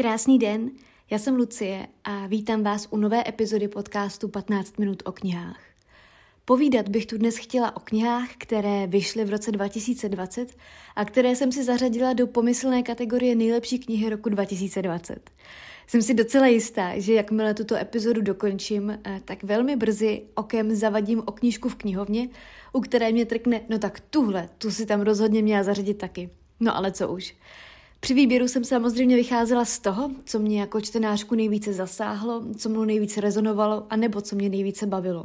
Krásný 0.00 0.38
den, 0.38 0.70
já 1.10 1.18
jsem 1.18 1.36
Lucie 1.36 1.86
a 2.04 2.26
vítám 2.26 2.62
vás 2.62 2.88
u 2.90 2.96
nové 2.96 3.28
epizody 3.28 3.68
podcastu 3.68 4.28
15 4.28 4.78
minut 4.78 5.02
o 5.04 5.12
knihách. 5.12 5.60
Povídat 6.44 6.88
bych 6.88 7.06
tu 7.06 7.18
dnes 7.18 7.36
chtěla 7.36 7.76
o 7.76 7.80
knihách, 7.80 8.28
které 8.38 8.86
vyšly 8.86 9.24
v 9.24 9.30
roce 9.30 9.52
2020 9.52 10.56
a 10.96 11.04
které 11.04 11.36
jsem 11.36 11.52
si 11.52 11.64
zařadila 11.64 12.12
do 12.12 12.26
pomyslné 12.26 12.82
kategorie 12.82 13.34
nejlepší 13.34 13.78
knihy 13.78 14.10
roku 14.10 14.28
2020. 14.28 15.30
Jsem 15.86 16.02
si 16.02 16.14
docela 16.14 16.46
jistá, 16.46 16.98
že 16.98 17.14
jakmile 17.14 17.54
tuto 17.54 17.76
epizodu 17.76 18.20
dokončím, 18.22 18.90
eh, 18.90 19.20
tak 19.24 19.42
velmi 19.42 19.76
brzy 19.76 20.22
okem 20.34 20.74
zavadím 20.74 21.22
o 21.26 21.32
knížku 21.32 21.68
v 21.68 21.74
knihovně, 21.74 22.28
u 22.72 22.80
které 22.80 23.12
mě 23.12 23.26
trkne, 23.26 23.60
no 23.68 23.78
tak 23.78 24.00
tuhle, 24.00 24.48
tu 24.58 24.70
si 24.70 24.86
tam 24.86 25.00
rozhodně 25.00 25.42
měla 25.42 25.62
zařadit 25.62 25.98
taky. 25.98 26.30
No 26.60 26.76
ale 26.76 26.92
co 26.92 27.08
už. 27.08 27.34
Při 28.00 28.14
výběru 28.14 28.48
jsem 28.48 28.64
samozřejmě 28.64 29.16
vycházela 29.16 29.64
z 29.64 29.78
toho, 29.78 30.10
co 30.24 30.38
mě 30.38 30.60
jako 30.60 30.80
čtenářku 30.80 31.34
nejvíce 31.34 31.72
zasáhlo, 31.72 32.42
co 32.56 32.68
mnou 32.68 32.84
nejvíce 32.84 33.20
rezonovalo 33.20 33.86
a 33.90 33.96
nebo 33.96 34.20
co 34.20 34.36
mě 34.36 34.48
nejvíce 34.48 34.86
bavilo. 34.86 35.24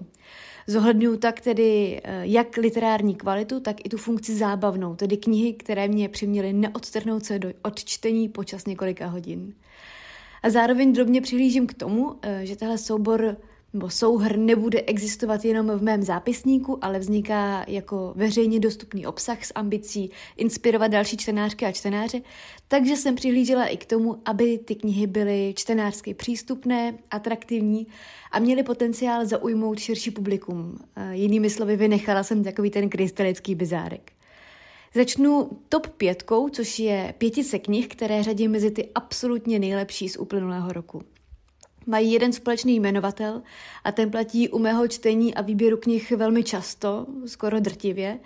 Zohledňuji 0.67 1.17
tak 1.17 1.41
tedy 1.41 2.01
eh, 2.03 2.21
jak 2.23 2.57
literární 2.57 3.15
kvalitu, 3.15 3.59
tak 3.59 3.85
i 3.85 3.89
tu 3.89 3.97
funkci 3.97 4.35
zábavnou, 4.35 4.95
tedy 4.95 5.17
knihy, 5.17 5.53
které 5.53 5.87
mě 5.87 6.09
přiměly 6.09 6.53
neodtrhnout 6.53 7.25
se 7.25 7.39
do 7.39 7.49
odčtení 7.61 8.29
počas 8.29 8.65
několika 8.65 9.07
hodin. 9.07 9.53
A 10.43 10.49
zároveň 10.49 10.93
drobně 10.93 11.21
přihlížím 11.21 11.67
k 11.67 11.73
tomu, 11.73 12.15
eh, 12.21 12.45
že 12.45 12.55
tenhle 12.55 12.77
soubor 12.77 13.37
nebo 13.75 13.89
souhr 13.89 14.37
nebude 14.37 14.81
existovat 14.81 15.45
jenom 15.45 15.67
v 15.67 15.81
mém 15.81 16.03
zápisníku, 16.03 16.77
ale 16.81 16.99
vzniká 16.99 17.65
jako 17.67 18.13
veřejně 18.15 18.59
dostupný 18.59 19.05
obsah 19.05 19.45
s 19.45 19.51
ambicí 19.55 20.11
inspirovat 20.37 20.91
další 20.91 21.17
čtenářky 21.17 21.65
a 21.65 21.71
čtenáře, 21.71 22.21
takže 22.67 22.95
jsem 22.95 23.15
přihlížela 23.15 23.65
i 23.65 23.77
k 23.77 23.85
tomu, 23.85 24.21
aby 24.25 24.57
ty 24.57 24.75
knihy 24.75 25.07
byly 25.07 25.53
čtenářsky 25.57 26.13
přístupné, 26.13 26.97
atraktivní 27.11 27.87
a 28.31 28.39
měly 28.39 28.63
potenciál 28.63 29.25
zaujmout 29.25 29.79
širší 29.79 30.11
publikum. 30.11 30.77
Jinými 31.11 31.49
slovy, 31.49 31.75
vynechala 31.75 32.23
jsem 32.23 32.43
takový 32.43 32.69
ten 32.69 32.89
krystalický 32.89 33.55
bizárek. 33.55 34.11
Začnu 34.93 35.49
top 35.69 35.87
pětkou, 35.87 36.49
což 36.49 36.79
je 36.79 37.13
pětice 37.17 37.59
knih, 37.59 37.87
které 37.87 38.23
řadím 38.23 38.51
mezi 38.51 38.71
ty 38.71 38.89
absolutně 38.95 39.59
nejlepší 39.59 40.09
z 40.09 40.17
uplynulého 40.17 40.73
roku. 40.73 41.01
Mají 41.87 42.11
jeden 42.11 42.33
společný 42.33 42.75
jmenovatel 42.75 43.41
a 43.83 43.91
ten 43.91 44.11
platí 44.11 44.49
u 44.49 44.59
mého 44.59 44.87
čtení 44.87 45.35
a 45.35 45.41
výběru 45.41 45.77
knih 45.77 46.11
velmi 46.11 46.43
často, 46.43 47.05
skoro 47.25 47.59
drtivě, 47.59 48.19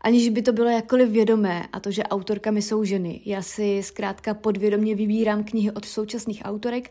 aniž 0.00 0.28
by 0.28 0.42
to 0.42 0.52
bylo 0.52 0.68
jakkoliv 0.68 1.08
vědomé 1.08 1.66
a 1.72 1.80
to, 1.80 1.90
že 1.90 2.02
autorkami 2.02 2.62
jsou 2.62 2.84
ženy. 2.84 3.20
Já 3.24 3.42
si 3.42 3.82
zkrátka 3.82 4.34
podvědomě 4.34 4.94
vybírám 4.94 5.44
knihy 5.44 5.70
od 5.70 5.84
současných 5.84 6.42
autorek, 6.44 6.90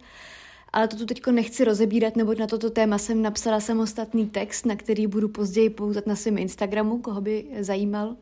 ale 0.74 0.88
to 0.88 0.98
tu 0.98 1.06
teď 1.06 1.28
nechci 1.28 1.64
rozebírat, 1.64 2.16
neboť 2.16 2.38
na 2.38 2.48
toto 2.48 2.70
téma 2.70 2.98
jsem 2.98 3.22
napsala 3.22 3.60
samostatný 3.60 4.30
text, 4.30 4.66
na 4.66 4.76
který 4.76 5.08
budu 5.08 5.28
později 5.30 5.70
poutat 5.70 6.08
na 6.08 6.16
svém 6.16 6.38
Instagramu, 6.38 6.98
koho 6.98 7.22
by 7.22 7.46
zajímal. 7.60 8.16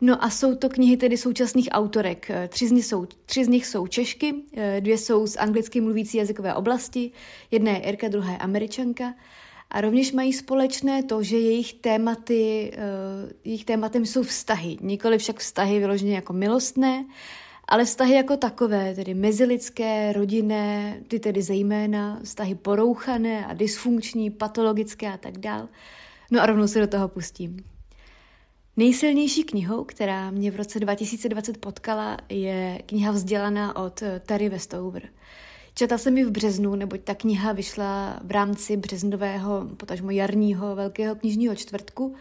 No 0.00 0.24
a 0.24 0.30
jsou 0.30 0.54
to 0.54 0.68
knihy 0.68 0.96
tedy 0.96 1.16
současných 1.16 1.68
autorek. 1.72 2.30
Eh, 2.30 2.48
tři 2.48 2.68
z, 2.68 2.72
nich 2.72 2.84
jsou, 2.84 3.06
tři 3.26 3.44
z 3.44 3.48
nich 3.48 3.66
jsou 3.66 3.86
Češky, 3.86 4.34
eh, 4.56 4.80
dvě 4.80 4.98
jsou 4.98 5.26
z 5.26 5.36
anglicky 5.36 5.80
mluvící 5.80 6.18
jazykové 6.18 6.54
oblasti, 6.54 7.10
jedna 7.50 7.72
je 7.72 7.78
Irka, 7.78 8.08
druhá 8.08 8.32
je 8.32 8.38
Američanka. 8.38 9.14
A 9.70 9.80
rovněž 9.80 10.12
mají 10.12 10.32
společné 10.32 11.02
to, 11.02 11.22
že 11.22 11.38
jejich, 11.38 11.74
tématy, 11.74 12.72
eh, 12.74 13.32
jejich 13.44 13.64
tématem 13.64 14.06
jsou 14.06 14.22
vztahy. 14.22 14.76
Nikoli 14.80 15.18
však 15.18 15.38
vztahy 15.38 15.78
vyloženě 15.78 16.14
jako 16.14 16.32
milostné, 16.32 17.04
ale 17.68 17.84
vztahy 17.84 18.14
jako 18.14 18.36
takové, 18.36 18.94
tedy 18.94 19.14
mezilidské, 19.14 20.12
rodinné, 20.12 21.00
ty 21.08 21.20
tedy 21.20 21.42
zejména, 21.42 22.20
vztahy 22.24 22.54
porouchané 22.54 23.46
a 23.46 23.54
dysfunkční, 23.54 24.30
patologické 24.30 25.12
a 25.12 25.16
tak 25.16 25.38
dál. 25.38 25.68
No 26.30 26.42
a 26.42 26.46
rovnou 26.46 26.68
se 26.68 26.80
do 26.80 26.86
toho 26.86 27.08
pustím. 27.08 27.77
Nejsilnější 28.78 29.44
knihou, 29.44 29.84
která 29.84 30.30
mě 30.30 30.50
v 30.50 30.56
roce 30.56 30.80
2020 30.80 31.58
potkala, 31.58 32.16
je 32.28 32.82
kniha 32.86 33.12
Vzdělaná 33.12 33.76
od 33.76 34.02
Terry 34.26 34.48
Westover. 34.48 35.08
Četla 35.74 35.98
jsem 35.98 36.18
ji 36.18 36.24
v 36.24 36.30
březnu, 36.30 36.74
neboť 36.74 37.00
ta 37.00 37.14
kniha 37.14 37.52
vyšla 37.52 38.20
v 38.24 38.30
rámci 38.30 38.76
březnového, 38.76 39.66
potažmo 39.76 40.10
jarního 40.10 40.76
velkého 40.76 41.14
knižního 41.14 41.54
čtvrtku. 41.54 42.14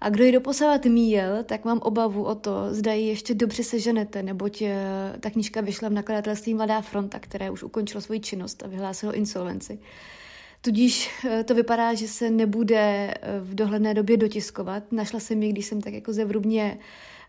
A 0.00 0.08
kdo 0.08 0.24
ji 0.24 0.32
doposavat 0.32 0.84
míjel, 0.84 1.44
tak 1.44 1.64
mám 1.64 1.78
obavu 1.78 2.24
o 2.24 2.34
to, 2.34 2.68
zda 2.70 2.92
ji 2.92 3.06
ještě 3.06 3.34
dobře 3.34 3.64
seženete, 3.64 4.22
neboť 4.22 4.62
eh, 4.62 4.76
ta 5.20 5.30
knižka 5.30 5.60
vyšla 5.60 5.88
v 5.88 5.92
nakladatelství 5.92 6.54
Mladá 6.54 6.80
fronta, 6.80 7.18
které 7.18 7.50
už 7.50 7.62
ukončilo 7.62 8.00
svoji 8.00 8.20
činnost 8.20 8.62
a 8.62 8.66
vyhlásilo 8.66 9.12
insolvenci. 9.12 9.78
Tudíž 10.62 11.10
eh, 11.24 11.44
to 11.44 11.54
vypadá, 11.54 11.94
že 11.94 12.08
se 12.08 12.30
nebude 12.30 13.14
eh, 13.14 13.40
v 13.40 13.54
dohledné 13.54 13.94
době 13.94 14.16
dotiskovat. 14.16 14.92
Našla 14.92 15.20
jsem 15.20 15.42
ji, 15.42 15.52
když 15.52 15.66
jsem 15.66 15.80
tak 15.80 15.94
jako 15.94 16.12
zevrubně 16.12 16.78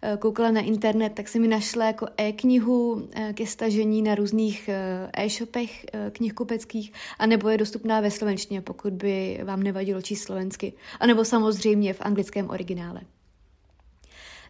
eh, 0.02 0.18
koukala 0.18 0.52
na 0.52 0.62
internet, 0.62 1.14
tak 1.14 1.28
jsem 1.28 1.42
mi 1.42 1.48
našla 1.48 1.86
jako 1.86 2.08
e-knihu 2.18 3.10
ke 3.34 3.46
stažení 3.46 4.02
na 4.02 4.16
různých 4.16 4.70
e-shopech 5.18 5.86
knihkupeckých, 6.12 6.94
anebo 7.20 7.50
je 7.50 7.58
dostupná 7.58 8.02
ve 8.02 8.12
slovenštině, 8.12 8.62
pokud 8.62 8.94
by 8.94 9.40
vám 9.44 9.64
nevadilo 9.64 10.02
číst 10.02 10.22
slovensky, 10.22 10.74
anebo 11.00 11.26
samozřejmě 11.26 11.94
v 11.94 12.02
anglickém 12.02 12.50
originále. 12.50 13.02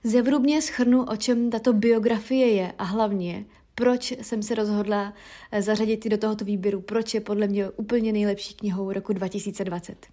Zevrubně 0.03 0.61
schrnu, 0.61 1.03
o 1.03 1.15
čem 1.15 1.49
tato 1.49 1.73
biografie 1.73 2.47
je 2.47 2.73
a 2.77 2.83
hlavně, 2.83 3.45
proč 3.75 4.11
jsem 4.21 4.43
se 4.43 4.55
rozhodla 4.55 5.13
eh, 5.51 5.61
zařadit 5.61 6.07
do 6.07 6.17
tohoto 6.17 6.45
výběru, 6.45 6.81
proč 6.81 7.13
je 7.13 7.21
podle 7.21 7.47
mě 7.47 7.69
úplně 7.69 8.11
nejlepší 8.11 8.53
knihou 8.53 8.91
roku 8.91 9.13
2020. 9.13 10.07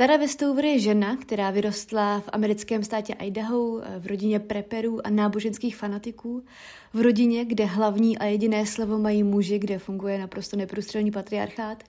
Tara 0.00 0.16
Westover 0.16 0.64
je 0.64 0.78
žena, 0.78 1.16
která 1.16 1.50
vyrostla 1.50 2.20
v 2.20 2.28
americkém 2.32 2.84
státě 2.84 3.12
Idaho 3.12 3.80
eh, 3.82 3.98
v 3.98 4.06
rodině 4.06 4.40
preperů 4.40 5.06
a 5.06 5.10
náboženských 5.10 5.76
fanatiků, 5.76 6.44
v 6.92 7.00
rodině, 7.00 7.44
kde 7.44 7.64
hlavní 7.64 8.18
a 8.18 8.24
jediné 8.24 8.66
slovo 8.66 8.98
mají 8.98 9.22
muži, 9.22 9.58
kde 9.58 9.78
funguje 9.78 10.18
naprosto 10.18 10.56
neprůstřelný 10.56 11.10
patriarchát, 11.10 11.84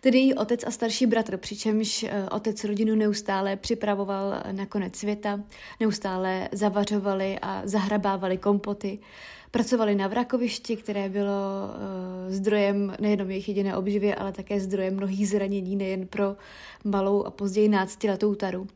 tedy 0.00 0.18
její 0.18 0.34
otec 0.34 0.64
a 0.66 0.70
starší 0.70 1.06
bratr, 1.06 1.36
přičemž 1.36 2.02
eh, 2.02 2.28
otec 2.30 2.64
rodinu 2.64 2.94
neustále 2.94 3.56
připravoval 3.56 4.42
na 4.52 4.66
konec 4.66 4.96
světa, 4.96 5.40
neustále 5.80 6.48
zavařovali 6.52 7.38
a 7.42 7.62
zahrabávali 7.64 8.38
kompoty, 8.38 8.98
Pracovali 9.54 9.94
na 9.94 10.08
vrakovišti, 10.08 10.76
které 10.76 11.08
bylo 11.08 11.30
uh, 11.30 12.34
zdrojem 12.34 12.94
nejenom 13.00 13.30
jejich 13.30 13.48
jediné 13.48 13.76
obživy, 13.76 14.14
ale 14.14 14.32
také 14.32 14.60
zdrojem 14.60 14.96
mnohých 14.96 15.28
zranění 15.28 15.76
nejen 15.76 16.06
pro 16.06 16.36
malou 16.84 17.22
a 17.22 17.30
později 17.30 17.68
náctiletou 17.68 18.34
Taru. 18.34 18.66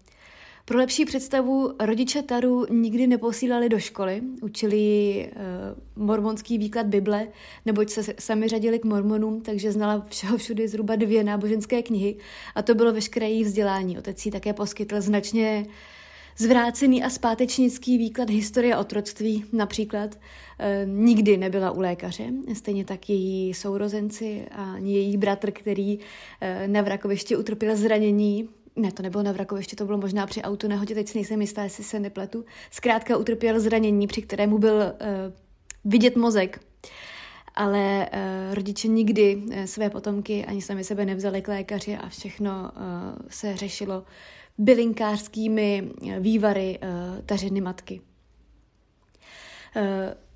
Pro 0.64 0.78
lepší 0.78 1.04
představu 1.04 1.72
rodiče 1.80 2.22
Taru 2.22 2.66
nikdy 2.70 3.06
neposílali 3.06 3.68
do 3.68 3.78
školy, 3.78 4.22
učili 4.42 5.28
uh, 5.96 6.04
mormonský 6.06 6.58
výklad 6.58 6.86
Bible, 6.86 7.28
neboť 7.66 7.90
se 7.90 8.14
sami 8.18 8.48
řadili 8.48 8.78
k 8.78 8.84
mormonům, 8.84 9.40
takže 9.40 9.72
znala 9.72 10.06
všeho 10.08 10.38
všudy 10.38 10.68
zhruba 10.68 10.96
dvě 10.96 11.24
náboženské 11.24 11.82
knihy 11.82 12.16
a 12.54 12.62
to 12.62 12.74
bylo 12.74 12.92
veškeré 12.92 13.28
její 13.28 13.44
vzdělání. 13.44 13.98
Otec 13.98 14.26
jí 14.26 14.32
také 14.32 14.52
poskytl 14.52 15.00
značně 15.00 15.66
Zvrácený 16.40 17.02
a 17.02 17.10
zpátečnický 17.10 17.98
výklad 17.98 18.30
historie 18.30 18.76
otroctví. 18.76 19.44
Například 19.52 20.18
e, 20.58 20.86
nikdy 20.86 21.36
nebyla 21.36 21.70
u 21.70 21.80
lékaře, 21.80 22.24
stejně 22.52 22.84
tak 22.84 23.08
její 23.08 23.54
sourozenci 23.54 24.46
a 24.52 24.76
její 24.76 25.16
bratr, 25.16 25.50
který 25.50 25.98
e, 26.40 26.68
na 26.68 26.82
vrakovišti 26.82 27.36
utrpěl 27.36 27.76
zranění, 27.76 28.48
ne, 28.76 28.92
to 28.92 29.02
nebylo 29.02 29.22
na 29.22 29.32
vrakovišti, 29.32 29.76
to 29.76 29.84
bylo 29.84 29.98
možná 29.98 30.26
při 30.26 30.42
autonehodě, 30.42 30.94
teď 30.94 31.08
si 31.08 31.18
nejsem 31.18 31.40
jistá, 31.40 31.62
jestli 31.62 31.84
se 31.84 32.00
nepletu, 32.00 32.44
zkrátka 32.70 33.16
utrpěl 33.16 33.60
zranění, 33.60 34.06
při 34.06 34.22
kterému 34.22 34.58
byl 34.58 34.82
e, 34.82 34.94
vidět 35.84 36.16
mozek 36.16 36.60
ale 37.58 38.08
uh, 38.12 38.54
rodiče 38.54 38.88
nikdy 38.88 39.36
uh, 39.36 39.64
své 39.64 39.90
potomky 39.90 40.44
ani 40.44 40.62
sami 40.62 40.84
sebe 40.84 41.04
nevzali 41.04 41.42
k 41.42 41.48
lékaři 41.48 41.96
a 41.96 42.08
všechno 42.08 42.50
uh, 42.50 42.80
se 43.28 43.56
řešilo 43.56 44.04
bylinkářskými 44.58 45.90
vývary 46.20 46.78
tařiny 47.26 47.60
matky. 47.60 48.00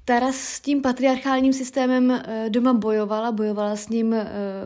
Tara 0.04 0.32
s 0.32 0.60
tím 0.60 0.82
patriarchálním 0.82 1.52
systémem 1.52 2.22
doma 2.48 2.72
bojovala, 2.72 3.32
bojovala 3.32 3.76
s 3.76 3.88
ním, 3.88 4.14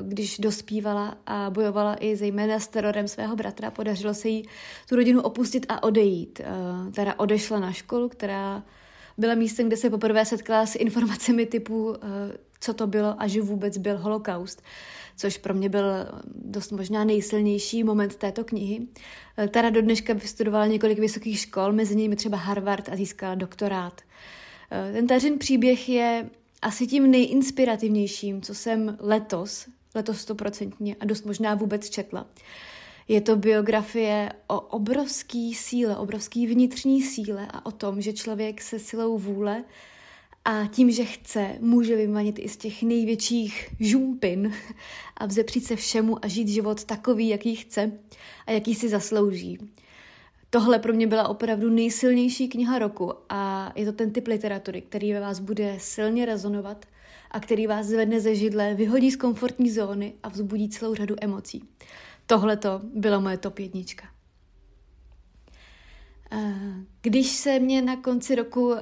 když 0.02 0.38
dospívala 0.38 1.16
a 1.26 1.50
bojovala 1.50 1.96
i 2.00 2.16
zejména 2.16 2.58
s 2.58 2.68
terorem 2.68 3.08
svého 3.08 3.36
bratra. 3.36 3.70
Podařilo 3.70 4.14
se 4.14 4.28
jí 4.28 4.48
tu 4.88 4.96
rodinu 4.96 5.22
opustit 5.22 5.66
a 5.68 5.82
odejít. 5.82 6.40
Tara 6.94 7.18
odešla 7.18 7.60
na 7.60 7.72
školu, 7.72 8.08
která 8.08 8.62
byla 9.18 9.34
místem, 9.34 9.66
kde 9.66 9.76
se 9.76 9.90
poprvé 9.90 10.24
setkala 10.24 10.66
s 10.66 10.76
informacemi 10.76 11.46
typu, 11.46 11.94
co 12.60 12.74
to 12.74 12.86
bylo 12.86 13.14
a 13.18 13.26
že 13.26 13.42
vůbec 13.42 13.78
byl 13.78 13.98
holokaust 13.98 14.62
což 15.16 15.38
pro 15.38 15.54
mě 15.54 15.68
byl 15.68 15.84
dost 16.34 16.72
možná 16.72 17.04
nejsilnější 17.04 17.84
moment 17.84 18.16
této 18.16 18.44
knihy. 18.44 18.86
Tara 19.50 19.70
do 19.70 19.82
dneška 19.82 20.12
vystudovala 20.12 20.66
několik 20.66 20.98
vysokých 20.98 21.40
škol, 21.40 21.72
mezi 21.72 21.96
nimi 21.96 22.16
třeba 22.16 22.36
Harvard 22.36 22.88
a 22.88 22.96
získala 22.96 23.34
doktorát. 23.34 24.00
Ten 24.92 25.06
Tařin 25.06 25.38
příběh 25.38 25.88
je 25.88 26.30
asi 26.62 26.86
tím 26.86 27.10
nejinspirativnějším, 27.10 28.42
co 28.42 28.54
jsem 28.54 28.96
letos, 29.00 29.66
letos 29.94 30.20
stoprocentně 30.20 30.96
a 31.00 31.04
dost 31.04 31.26
možná 31.26 31.54
vůbec 31.54 31.90
četla. 31.90 32.26
Je 33.08 33.20
to 33.20 33.36
biografie 33.36 34.32
o 34.46 34.60
obrovský 34.60 35.54
síle, 35.54 35.96
obrovský 35.96 36.46
vnitřní 36.46 37.02
síle 37.02 37.48
a 37.50 37.66
o 37.66 37.70
tom, 37.70 38.00
že 38.00 38.12
člověk 38.12 38.62
se 38.62 38.78
silou 38.78 39.18
vůle 39.18 39.64
a 40.44 40.66
tím, 40.66 40.90
že 40.90 41.04
chce, 41.04 41.56
může 41.60 41.96
vymanit 41.96 42.38
i 42.38 42.48
z 42.48 42.56
těch 42.56 42.82
největších 42.82 43.68
žumpin 43.80 44.52
a 45.16 45.26
vzepřít 45.26 45.64
se 45.64 45.76
všemu 45.76 46.24
a 46.24 46.28
žít 46.28 46.48
život 46.48 46.84
takový, 46.84 47.28
jaký 47.28 47.56
chce 47.56 47.92
a 48.46 48.50
jaký 48.50 48.74
si 48.74 48.88
zaslouží. 48.88 49.58
Tohle 50.50 50.78
pro 50.78 50.92
mě 50.92 51.06
byla 51.06 51.28
opravdu 51.28 51.70
nejsilnější 51.70 52.48
kniha 52.48 52.78
roku 52.78 53.12
a 53.28 53.72
je 53.74 53.84
to 53.84 53.92
ten 53.92 54.12
typ 54.12 54.26
literatury, 54.26 54.80
který 54.82 55.12
ve 55.12 55.20
vás 55.20 55.40
bude 55.40 55.76
silně 55.80 56.26
rezonovat 56.26 56.86
a 57.30 57.40
který 57.40 57.66
vás 57.66 57.86
zvedne 57.86 58.20
ze 58.20 58.34
židle, 58.34 58.74
vyhodí 58.74 59.10
z 59.10 59.16
komfortní 59.16 59.70
zóny 59.70 60.12
a 60.22 60.28
vzbudí 60.28 60.68
celou 60.68 60.94
řadu 60.94 61.14
emocí. 61.20 61.62
Tohle 62.26 62.56
to 62.56 62.80
byla 62.94 63.20
moje 63.20 63.38
top 63.38 63.58
jednička. 63.58 64.08
Eh, 66.30 66.54
když 67.02 67.26
se 67.30 67.58
mě 67.58 67.82
na 67.82 67.96
konci 67.96 68.34
roku 68.34 68.74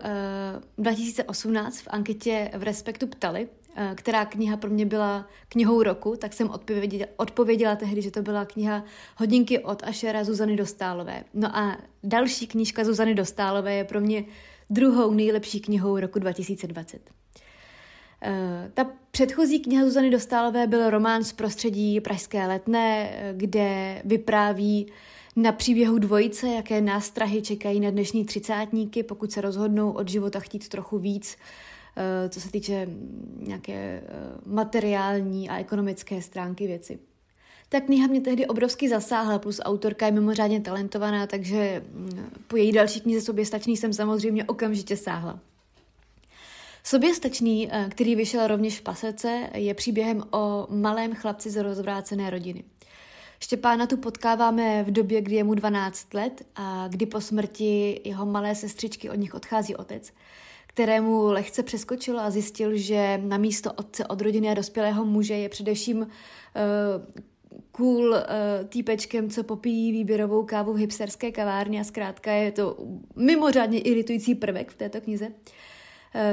2018 0.78 1.78
eh, 1.78 1.82
v 1.82 1.88
anketě 1.90 2.50
v 2.56 2.62
Respektu 2.62 3.06
ptali, 3.06 3.48
eh, 3.76 3.92
která 3.94 4.24
kniha 4.24 4.56
pro 4.56 4.70
mě 4.70 4.86
byla 4.86 5.28
knihou 5.48 5.82
roku, 5.82 6.16
tak 6.16 6.32
jsem 6.32 6.50
odpověděla, 6.50 7.06
odpověděla 7.16 7.76
tehdy, 7.76 8.02
že 8.02 8.10
to 8.10 8.22
byla 8.22 8.44
kniha 8.44 8.84
Hodinky 9.16 9.58
od 9.58 9.82
Ašera 9.82 10.24
Zuzany 10.24 10.56
Dostálové. 10.56 11.24
No 11.34 11.56
a 11.56 11.78
další 12.02 12.46
knížka 12.46 12.84
Zuzany 12.84 13.14
Dostálové 13.14 13.74
je 13.74 13.84
pro 13.84 14.00
mě 14.00 14.24
druhou 14.70 15.14
nejlepší 15.14 15.60
knihou 15.60 15.98
roku 15.98 16.18
2020. 16.18 17.10
Ta 18.74 18.90
předchozí 19.14 19.60
kniha 19.60 19.84
Zuzany 19.84 20.10
Dostálové 20.10 20.66
byl 20.66 20.90
román 20.90 21.24
z 21.24 21.32
prostředí 21.32 22.00
Pražské 22.00 22.46
letné, 22.46 23.10
kde 23.32 24.02
vypráví 24.04 24.86
na 25.36 25.52
příběhu 25.52 25.98
dvojice, 25.98 26.48
jaké 26.48 26.80
nástrahy 26.80 27.42
čekají 27.42 27.80
na 27.80 27.90
dnešní 27.90 28.24
třicátníky, 28.24 29.02
pokud 29.02 29.32
se 29.32 29.40
rozhodnou 29.40 29.90
od 29.92 30.08
života 30.08 30.40
chtít 30.40 30.68
trochu 30.68 30.98
víc, 30.98 31.36
eh, 31.96 32.28
co 32.28 32.40
se 32.40 32.50
týče 32.50 32.88
nějaké 33.38 33.72
eh, 33.72 34.02
materiální 34.46 35.48
a 35.48 35.58
ekonomické 35.58 36.22
stránky 36.22 36.66
věci. 36.66 36.98
Ta 37.68 37.80
kniha 37.80 38.06
mě 38.06 38.20
tehdy 38.20 38.46
obrovsky 38.46 38.88
zasáhla, 38.88 39.38
plus 39.38 39.60
autorka 39.64 40.06
je 40.06 40.12
mimořádně 40.12 40.60
talentovaná, 40.60 41.26
takže 41.26 41.84
mm, 41.92 42.30
po 42.46 42.56
její 42.56 42.72
další 42.72 43.00
knize 43.00 43.20
Soběstačný 43.20 43.76
jsem 43.76 43.92
samozřejmě 43.92 44.44
okamžitě 44.44 44.96
sáhla. 44.96 45.40
Soběstačný, 46.86 47.68
eh, 47.70 47.86
který 47.90 48.16
vyšel 48.16 48.46
rovněž 48.46 48.80
v 48.80 48.82
pasece, 48.82 49.50
je 49.54 49.74
příběhem 49.74 50.22
o 50.30 50.66
malém 50.70 51.14
chlapci 51.14 51.50
z 51.50 51.62
rozvrácené 51.62 52.30
rodiny. 52.30 52.64
Štěpána 53.40 53.86
tu 53.86 53.96
potkáváme 53.96 54.84
v 54.84 54.90
době, 54.90 55.20
kdy 55.20 55.36
je 55.36 55.44
mu 55.44 55.54
12 55.54 56.14
let 56.14 56.46
a 56.56 56.88
kdy 56.88 57.06
po 57.06 57.20
smrti 57.20 58.00
jeho 58.04 58.26
malé 58.26 58.54
sestřičky 58.54 59.10
od 59.10 59.14
nich 59.14 59.34
odchází 59.34 59.76
otec, 59.76 60.12
kterému 60.66 61.26
lehce 61.26 61.62
přeskočil 61.62 62.20
a 62.20 62.30
zjistil, 62.30 62.76
že 62.76 63.20
na 63.22 63.36
místo 63.36 63.72
otce 63.72 64.06
od 64.06 64.20
rodiny 64.20 64.48
a 64.48 64.54
dospělého 64.54 65.04
muže 65.04 65.34
je 65.34 65.48
především 65.48 65.98
uh, 65.98 66.06
cool 67.72 68.08
uh, 68.08 68.18
týpečkem, 68.68 69.30
co 69.30 69.44
popíjí 69.44 69.92
výběrovou 69.92 70.44
kávu 70.44 70.72
v 70.72 70.76
hipsterské 70.76 71.32
kavárně 71.32 71.80
a 71.80 71.84
zkrátka 71.84 72.32
je 72.32 72.52
to 72.52 72.76
mimořádně 73.16 73.80
iritující 73.80 74.34
prvek 74.34 74.70
v 74.70 74.76
této 74.76 75.00
knize. 75.00 75.26
Uh, 75.26 75.34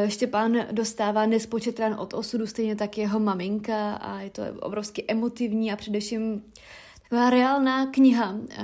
Štěpán 0.08 0.58
dostává 0.72 1.26
nespočet 1.26 1.80
ran 1.80 1.94
od 2.00 2.14
osudu, 2.14 2.48
stejně 2.48 2.76
tak 2.76 2.98
jeho 2.98 3.20
maminka 3.20 3.94
a 3.94 4.20
je 4.20 4.30
to 4.30 4.44
obrovsky 4.62 5.06
emotivní 5.08 5.72
a 5.72 5.76
především 5.76 6.42
taková 7.12 7.30
reálná 7.30 7.86
kniha. 7.86 8.36
Eh, 8.50 8.64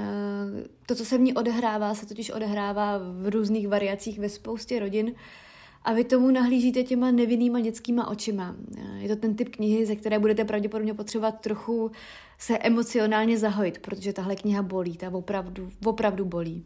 to, 0.85 0.95
co 0.95 1.05
se 1.05 1.17
v 1.17 1.21
ní 1.21 1.33
odehrává, 1.33 1.95
se 1.95 2.05
totiž 2.05 2.29
odehrává 2.29 2.97
v 2.97 3.29
různých 3.29 3.67
variacích 3.67 4.19
ve 4.19 4.29
spoustě 4.29 4.79
rodin 4.79 5.15
a 5.83 5.93
vy 5.93 6.03
tomu 6.03 6.31
nahlížíte 6.31 6.83
těma 6.83 7.11
nevinnýma 7.11 7.59
dětskýma 7.59 8.07
očima. 8.07 8.55
Eh, 8.77 8.99
je 8.99 9.09
to 9.09 9.15
ten 9.15 9.35
typ 9.35 9.49
knihy, 9.49 9.85
ze 9.85 9.95
které 9.95 10.19
budete 10.19 10.45
pravděpodobně 10.45 10.93
potřebovat 10.93 11.41
trochu 11.41 11.91
se 12.39 12.57
emocionálně 12.57 13.37
zahojit, 13.37 13.79
protože 13.79 14.13
tahle 14.13 14.35
kniha 14.35 14.63
bolí, 14.63 14.97
ta 14.97 15.09
opravdu, 15.13 15.69
opravdu 15.85 16.25
bolí. 16.25 16.65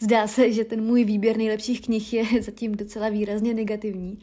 Zdá 0.00 0.26
se, 0.26 0.52
že 0.52 0.64
ten 0.64 0.84
můj 0.84 1.04
výběr 1.04 1.36
nejlepších 1.36 1.80
knih 1.80 2.12
je 2.12 2.24
zatím 2.42 2.74
docela 2.74 3.08
výrazně 3.08 3.54
negativní. 3.54 4.18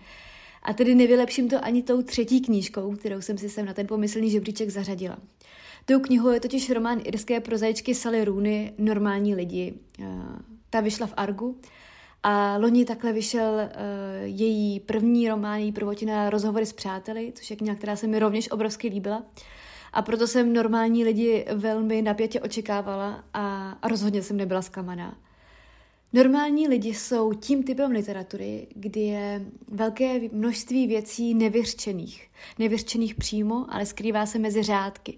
A 0.63 0.73
tedy 0.73 0.95
nevylepším 0.95 1.49
to 1.49 1.65
ani 1.65 1.83
tou 1.83 2.01
třetí 2.01 2.41
knížkou, 2.41 2.95
kterou 2.95 3.21
jsem 3.21 3.37
si 3.37 3.49
sem 3.49 3.65
na 3.65 3.73
ten 3.73 3.87
pomyslný 3.87 4.29
žebříček 4.29 4.69
zařadila. 4.69 5.17
Tou 5.85 5.99
knihou 5.99 6.29
je 6.29 6.39
totiž 6.39 6.69
román 6.69 7.01
irské 7.03 7.39
prozaičky 7.39 7.95
Sally 7.95 8.25
Rooney 8.25 8.71
Normální 8.77 9.35
lidi. 9.35 9.73
Eh, 9.99 10.05
ta 10.69 10.81
vyšla 10.81 11.07
v 11.07 11.13
Argu 11.17 11.57
a 12.27 12.57
loni 12.57 12.85
takhle 12.85 13.13
vyšel 13.13 13.53
uh, 13.53 13.69
její 14.23 14.79
první 14.79 15.29
román, 15.29 15.59
její 15.59 15.71
prvotina 15.71 16.29
Rozhovory 16.29 16.65
s 16.65 16.73
přáteli, 16.73 17.33
což 17.35 17.49
je 17.49 17.55
kniha, 17.55 17.75
která 17.75 17.95
se 17.95 18.07
mi 18.07 18.19
rovněž 18.19 18.51
obrovsky 18.51 18.87
líbila. 18.87 19.23
A 19.93 20.01
proto 20.01 20.27
jsem 20.27 20.53
normální 20.53 21.03
lidi 21.03 21.45
velmi 21.53 22.01
napětě 22.01 22.41
očekávala 22.41 23.23
a, 23.33 23.71
a 23.81 23.87
rozhodně 23.87 24.21
jsem 24.21 24.37
nebyla 24.37 24.61
zklamaná. 24.61 25.17
Normální 26.15 26.67
lidi 26.67 26.93
jsou 26.93 27.33
tím 27.33 27.63
typem 27.63 27.91
literatury, 27.91 28.67
kdy 28.75 28.99
je 28.99 29.45
velké 29.67 30.19
množství 30.31 30.87
věcí 30.87 31.33
nevyřčených. 31.33 32.27
Nevyřčených 32.59 33.15
přímo, 33.15 33.65
ale 33.69 33.85
skrývá 33.85 34.25
se 34.25 34.39
mezi 34.39 34.63
řádky 34.63 35.17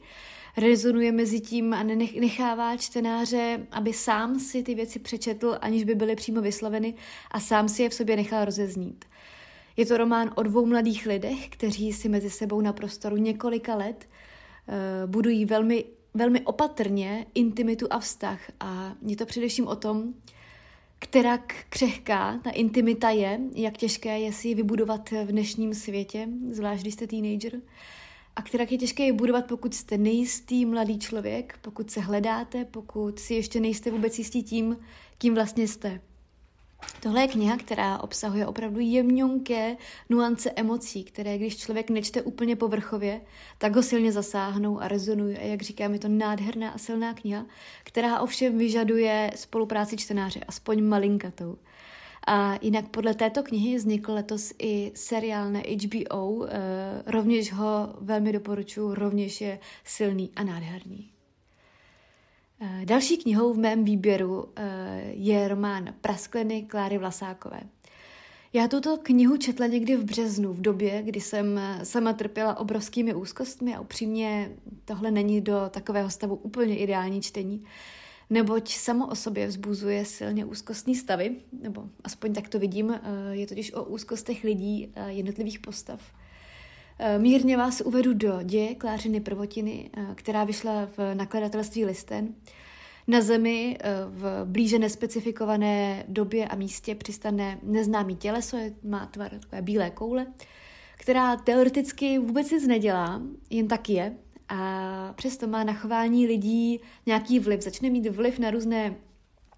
rezonuje 0.58 1.12
mezi 1.12 1.40
tím 1.40 1.74
a 1.74 1.84
nechává 2.20 2.78
čtenáře, 2.78 3.68
aby 3.72 3.94
sám 3.94 4.40
si 4.40 4.64
ty 4.64 4.76
věci 4.76 5.00
přečetl, 5.00 5.58
aniž 5.62 5.84
by 5.84 5.96
byly 5.96 6.16
přímo 6.16 6.42
vysloveny 6.42 6.94
a 7.32 7.40
sám 7.40 7.70
si 7.70 7.84
je 7.84 7.90
v 7.90 7.94
sobě 7.94 8.16
nechal 8.16 8.46
rozeznít. 8.46 9.06
Je 9.78 9.86
to 9.86 9.98
román 9.98 10.32
o 10.36 10.44
dvou 10.44 10.66
mladých 10.66 11.06
lidech, 11.06 11.50
kteří 11.50 11.94
si 11.94 12.10
mezi 12.10 12.30
sebou 12.30 12.62
na 12.62 12.74
prostoru 12.74 13.18
několika 13.18 13.76
let 13.76 14.10
uh, 14.68 15.12
budují 15.12 15.46
velmi, 15.46 15.86
velmi 16.14 16.42
opatrně 16.42 17.26
intimitu 17.34 17.88
a 17.90 18.00
vztah. 18.00 18.40
A 18.60 18.94
je 19.02 19.16
to 19.16 19.26
především 19.26 19.68
o 19.68 19.76
tom, 19.76 20.14
která 21.00 21.38
křehká 21.70 22.40
ta 22.44 22.50
intimita 22.50 23.10
je, 23.10 23.40
jak 23.56 23.78
těžké 23.78 24.20
je 24.20 24.34
si 24.34 24.48
ji 24.48 24.56
vybudovat 24.56 25.12
v 25.12 25.26
dnešním 25.26 25.74
světě, 25.74 26.28
zvlášť 26.52 26.82
když 26.82 26.94
jste 26.94 27.08
teenager 27.08 27.62
a 28.36 28.42
která 28.42 28.66
je 28.70 28.78
těžké 28.78 29.04
je 29.04 29.14
budovat, 29.14 29.46
pokud 29.46 29.74
jste 29.74 29.98
nejistý 29.98 30.66
mladý 30.66 31.00
člověk, 31.00 31.60
pokud 31.62 31.92
se 31.92 32.02
hledáte, 32.02 32.66
pokud 32.66 33.20
si 33.20 33.34
ještě 33.34 33.60
nejste 33.60 33.92
vůbec 33.92 34.20
jistí 34.20 34.44
tím, 34.44 34.78
kým 35.18 35.36
vlastně 35.36 35.68
jste. 35.68 36.02
Tohle 37.00 37.22
je 37.22 37.28
kniha, 37.28 37.58
která 37.58 37.98
obsahuje 37.98 38.48
opravdu 38.48 38.80
jemňonké 38.80 39.78
nuance 40.10 40.52
emocí, 40.56 41.04
které 41.04 41.38
když 41.38 41.58
člověk 41.58 41.90
nečte 41.90 42.22
úplně 42.22 42.56
povrchově, 42.56 43.22
tak 43.58 43.76
ho 43.76 43.84
silně 43.84 44.12
zasáhnou 44.12 44.82
a 44.82 44.88
rezonují. 44.88 45.38
A 45.38 45.46
jak 45.46 45.62
říkám, 45.62 45.94
je 45.94 46.00
to 46.00 46.08
nádherná 46.08 46.70
a 46.70 46.78
silná 46.78 47.14
kniha, 47.14 47.46
která 47.84 48.20
ovšem 48.20 48.58
vyžaduje 48.58 49.32
spolupráci 49.36 49.98
čtenáře, 49.98 50.40
aspoň 50.48 50.84
malinkatou. 50.84 51.58
A 52.28 52.60
jinak 52.62 52.88
podle 52.88 53.14
této 53.14 53.44
knihy 53.44 53.76
vznikl 53.76 54.14
letos 54.14 54.54
i 54.60 54.92
seriál 54.96 55.52
na 55.52 55.60
HBO, 55.60 56.46
eh, 56.46 56.52
rovněž 57.06 57.54
ho 57.54 57.96
velmi 58.02 58.32
doporučuji, 58.32 58.96
rovněž 58.96 59.42
je 59.42 59.60
silný 59.84 60.32
a 60.36 60.44
nádherný. 60.44 61.17
Eh, 62.62 62.86
další 62.86 63.18
knihou 63.18 63.54
v 63.54 63.58
mém 63.58 63.84
výběru 63.84 64.46
eh, 64.56 65.02
je 65.14 65.48
román 65.48 65.94
Praskliny 66.02 66.64
Kláry 66.64 66.98
Vlasákové. 66.98 67.62
Já 68.54 68.68
tuto 68.68 68.98
knihu 68.98 69.38
četla 69.38 69.68
někdy 69.68 69.96
v 69.96 70.04
březnu, 70.04 70.54
v 70.54 70.62
době, 70.62 71.04
kdy 71.04 71.22
jsem 71.22 71.60
sama 71.84 72.14
trpěla 72.14 72.58
obrovskými 72.58 73.14
úzkostmi 73.14 73.76
a 73.76 73.80
upřímně 73.80 74.52
tohle 74.86 75.12
není 75.12 75.42
do 75.42 75.62
takového 75.70 76.10
stavu 76.10 76.36
úplně 76.36 76.78
ideální 76.78 77.22
čtení 77.22 77.64
neboť 78.30 78.74
samo 78.74 79.08
o 79.08 79.16
sobě 79.16 79.48
vzbuzuje 79.48 80.06
silně 80.06 80.46
úzkostní 80.46 80.96
stavy, 80.96 81.36
nebo 81.62 81.90
aspoň 82.04 82.34
tak 82.34 82.50
to 82.50 82.60
vidím, 82.60 82.92
eh, 82.92 83.00
je 83.32 83.48
totiž 83.48 83.74
o 83.74 83.84
úzkostech 83.84 84.44
lidí 84.44 84.94
jednotlivých 85.08 85.60
postav. 85.60 86.02
Eh, 87.00 87.20
mírně 87.20 87.58
vás 87.58 87.82
uvedu 87.82 88.14
do 88.14 88.40
děje 88.44 88.76
Klářiny 88.76 89.20
prvotiny, 89.20 89.90
eh, 89.98 90.06
která 90.16 90.44
vyšla 90.44 90.86
v 90.98 91.16
nakladatelství 91.16 91.86
Listen. 91.86 92.36
Na 93.08 93.22
Zemi 93.22 93.78
v 94.08 94.46
blíže 94.46 94.80
nespecifikované 94.80 96.04
době 96.08 96.48
a 96.48 96.56
místě 96.56 96.96
přistane 96.96 97.60
neznámý 97.64 98.16
těleso, 98.16 98.58
má 98.84 99.06
tvar 99.06 99.32
takové 99.32 99.62
bílé 99.62 99.90
koule, 99.90 100.28
která 100.98 101.36
teoreticky 101.36 102.20
vůbec 102.20 102.52
nic 102.52 102.68
nedělá, 102.68 103.22
jen 103.50 103.68
tak 103.68 103.90
je, 103.90 104.18
a 104.50 105.14
přesto 105.16 105.48
má 105.48 105.64
na 105.64 105.74
chování 105.74 106.28
lidí 106.28 106.82
nějaký 107.06 107.40
vliv. 107.40 107.62
Začne 107.62 107.90
mít 107.90 108.08
vliv 108.08 108.40
na 108.40 108.52
různé 108.52 108.96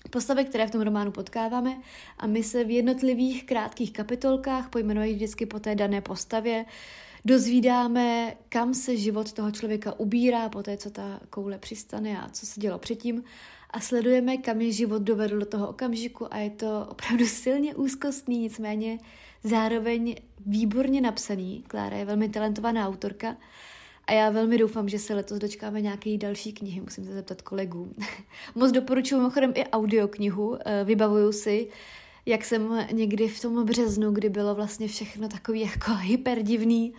Postavy, 0.09 0.45
které 0.45 0.67
v 0.67 0.71
tom 0.71 0.81
románu 0.81 1.11
potkáváme 1.11 1.77
a 2.17 2.27
my 2.27 2.43
se 2.43 2.63
v 2.63 2.69
jednotlivých 2.69 3.45
krátkých 3.45 3.93
kapitolkách, 3.93 4.69
pojmenovaných 4.69 5.15
vždycky 5.15 5.45
po 5.45 5.59
té 5.59 5.75
dané 5.75 6.01
postavě, 6.01 6.65
dozvídáme, 7.29 8.37
kam 8.49 8.73
se 8.73 8.97
život 8.97 9.33
toho 9.33 9.51
člověka 9.51 9.99
ubírá 9.99 10.49
po 10.49 10.63
té, 10.63 10.77
co 10.77 10.89
ta 10.89 11.19
koule 11.29 11.57
přistane 11.57 12.21
a 12.21 12.29
co 12.29 12.45
se 12.45 12.59
dělo 12.59 12.79
předtím 12.79 13.23
a 13.69 13.79
sledujeme, 13.79 14.37
kam 14.37 14.61
je 14.61 14.71
život 14.71 15.01
dovedl 15.01 15.39
do 15.39 15.45
toho 15.45 15.69
okamžiku 15.69 16.33
a 16.33 16.37
je 16.37 16.49
to 16.49 16.87
opravdu 16.89 17.25
silně 17.25 17.75
úzkostný, 17.75 18.39
nicméně 18.39 18.99
zároveň 19.43 20.15
výborně 20.45 21.01
napsaný. 21.01 21.63
Klára 21.67 21.97
je 21.97 22.05
velmi 22.05 22.29
talentovaná 22.29 22.87
autorka 22.87 23.37
a 24.07 24.13
já 24.13 24.29
velmi 24.29 24.57
doufám, 24.57 24.89
že 24.89 24.99
se 24.99 25.13
letos 25.13 25.39
dočkáme 25.39 25.81
nějaké 25.81 26.17
další 26.17 26.53
knihy, 26.53 26.81
musím 26.81 27.05
se 27.05 27.13
zeptat 27.13 27.41
kolegů. 27.41 27.93
Moc 28.55 28.71
doporučuji 28.71 29.17
mimochodem 29.17 29.53
i 29.55 29.63
audioknihu, 29.67 30.57
eh, 30.65 30.83
vybavuju 30.83 31.31
si, 31.31 31.67
jak 32.25 32.45
jsem 32.45 32.87
někdy 32.91 33.27
v 33.27 33.41
tom 33.41 33.65
březnu, 33.65 34.11
kdy 34.11 34.29
bylo 34.29 34.55
vlastně 34.55 34.87
všechno 34.87 35.27
takový 35.27 35.61
jako 35.61 35.93
hyperdivný, 35.99 36.93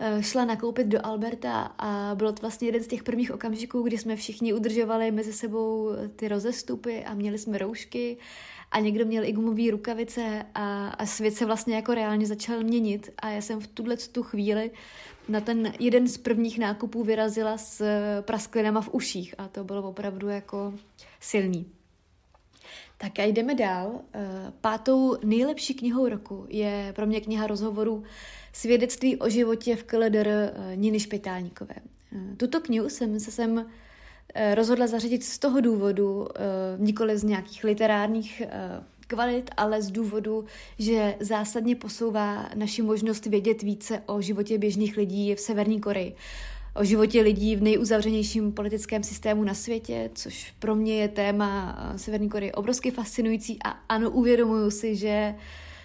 Eh, 0.00 0.22
šla 0.22 0.44
nakoupit 0.44 0.86
do 0.86 1.06
Alberta 1.06 1.60
a 1.78 2.14
bylo 2.14 2.32
to 2.32 2.40
vlastně 2.40 2.68
jeden 2.68 2.82
z 2.82 2.86
těch 2.86 3.02
prvních 3.02 3.30
okamžiků, 3.30 3.82
kdy 3.82 3.98
jsme 3.98 4.16
všichni 4.16 4.52
udržovali 4.52 5.10
mezi 5.10 5.32
sebou 5.32 5.90
ty 6.16 6.28
rozestupy 6.28 7.04
a 7.04 7.14
měli 7.14 7.38
jsme 7.38 7.58
roušky 7.58 8.16
a 8.70 8.80
někdo 8.80 9.04
měl 9.04 9.24
i 9.24 9.32
gumové 9.32 9.70
rukavice 9.70 10.46
a, 10.54 10.88
a 10.88 11.06
svět 11.06 11.34
se 11.34 11.46
vlastně 11.46 11.74
jako 11.74 11.94
reálně 11.94 12.26
začal 12.26 12.62
měnit 12.62 13.10
a 13.18 13.28
já 13.28 13.40
jsem 13.40 13.60
v 13.60 13.66
tuhle 13.66 13.96
tu 13.96 14.22
chvíli 14.22 14.70
na 15.28 15.40
ten 15.40 15.72
jeden 15.80 16.08
z 16.08 16.18
prvních 16.18 16.58
nákupů 16.58 17.04
vyrazila 17.04 17.58
s 17.58 17.84
prasklinama 18.20 18.80
v 18.80 18.88
uších 18.92 19.34
a 19.38 19.48
to 19.48 19.64
bylo 19.64 19.82
opravdu 19.82 20.28
jako 20.28 20.74
silný. 21.20 21.77
Tak 22.98 23.18
a 23.18 23.24
jdeme 23.24 23.54
dál. 23.54 24.00
Eh, 24.14 24.52
pátou 24.60 25.16
nejlepší 25.24 25.74
knihou 25.74 26.08
roku 26.08 26.46
je 26.48 26.92
pro 26.96 27.06
mě 27.06 27.20
kniha 27.20 27.46
rozhovorů 27.46 28.02
Svědectví 28.52 29.16
o 29.16 29.28
životě 29.28 29.76
v 29.76 29.84
KLDR 29.84 30.28
eh, 30.28 30.52
Niny 30.74 31.00
Špitálníkové. 31.00 31.74
Eh, 31.76 32.36
tuto 32.36 32.60
knihu 32.60 32.88
jsem 32.88 33.20
se 33.20 33.30
sem 33.30 33.66
rozhodla 34.54 34.86
zařadit 34.86 35.24
z 35.24 35.38
toho 35.38 35.60
důvodu, 35.60 36.28
nikoli 36.76 37.18
z 37.18 37.24
nějakých 37.24 37.64
literárních 37.64 38.42
kvalit, 39.06 39.50
ale 39.56 39.82
z 39.82 39.90
důvodu, 39.90 40.44
že 40.78 41.14
zásadně 41.20 41.76
posouvá 41.76 42.50
naši 42.54 42.82
možnost 42.82 43.26
vědět 43.26 43.62
více 43.62 44.02
o 44.06 44.20
životě 44.20 44.58
běžných 44.58 44.96
lidí 44.96 45.34
v 45.34 45.40
Severní 45.40 45.80
Koreji 45.80 46.16
o 46.78 46.84
životě 46.84 47.20
lidí 47.20 47.56
v 47.56 47.62
nejuzavřenějším 47.62 48.52
politickém 48.52 49.02
systému 49.02 49.44
na 49.44 49.54
světě, 49.54 50.10
což 50.14 50.54
pro 50.58 50.74
mě 50.74 50.94
je 50.94 51.08
téma 51.08 51.78
eh, 51.94 51.98
Severní 51.98 52.28
Koreje 52.28 52.52
obrovsky 52.52 52.90
fascinující 52.90 53.58
a 53.64 53.70
ano, 53.70 54.10
uvědomuju 54.10 54.70
si, 54.70 54.96
že 54.96 55.34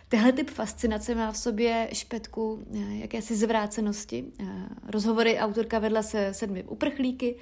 Tehle 0.10 0.32
typ 0.32 0.50
fascinace 0.50 1.16
má 1.16 1.32
v 1.32 1.38
sobě 1.38 1.90
špetku 1.94 2.64
eh, 2.76 2.96
jakési 2.96 3.36
zvrácenosti. 3.36 4.26
Eh, 4.40 4.46
rozhovory 4.88 5.38
autorka 5.38 5.80
vedla 5.80 6.04
se 6.04 6.34
sedmi 6.34 6.64
uprchlíky 6.64 7.36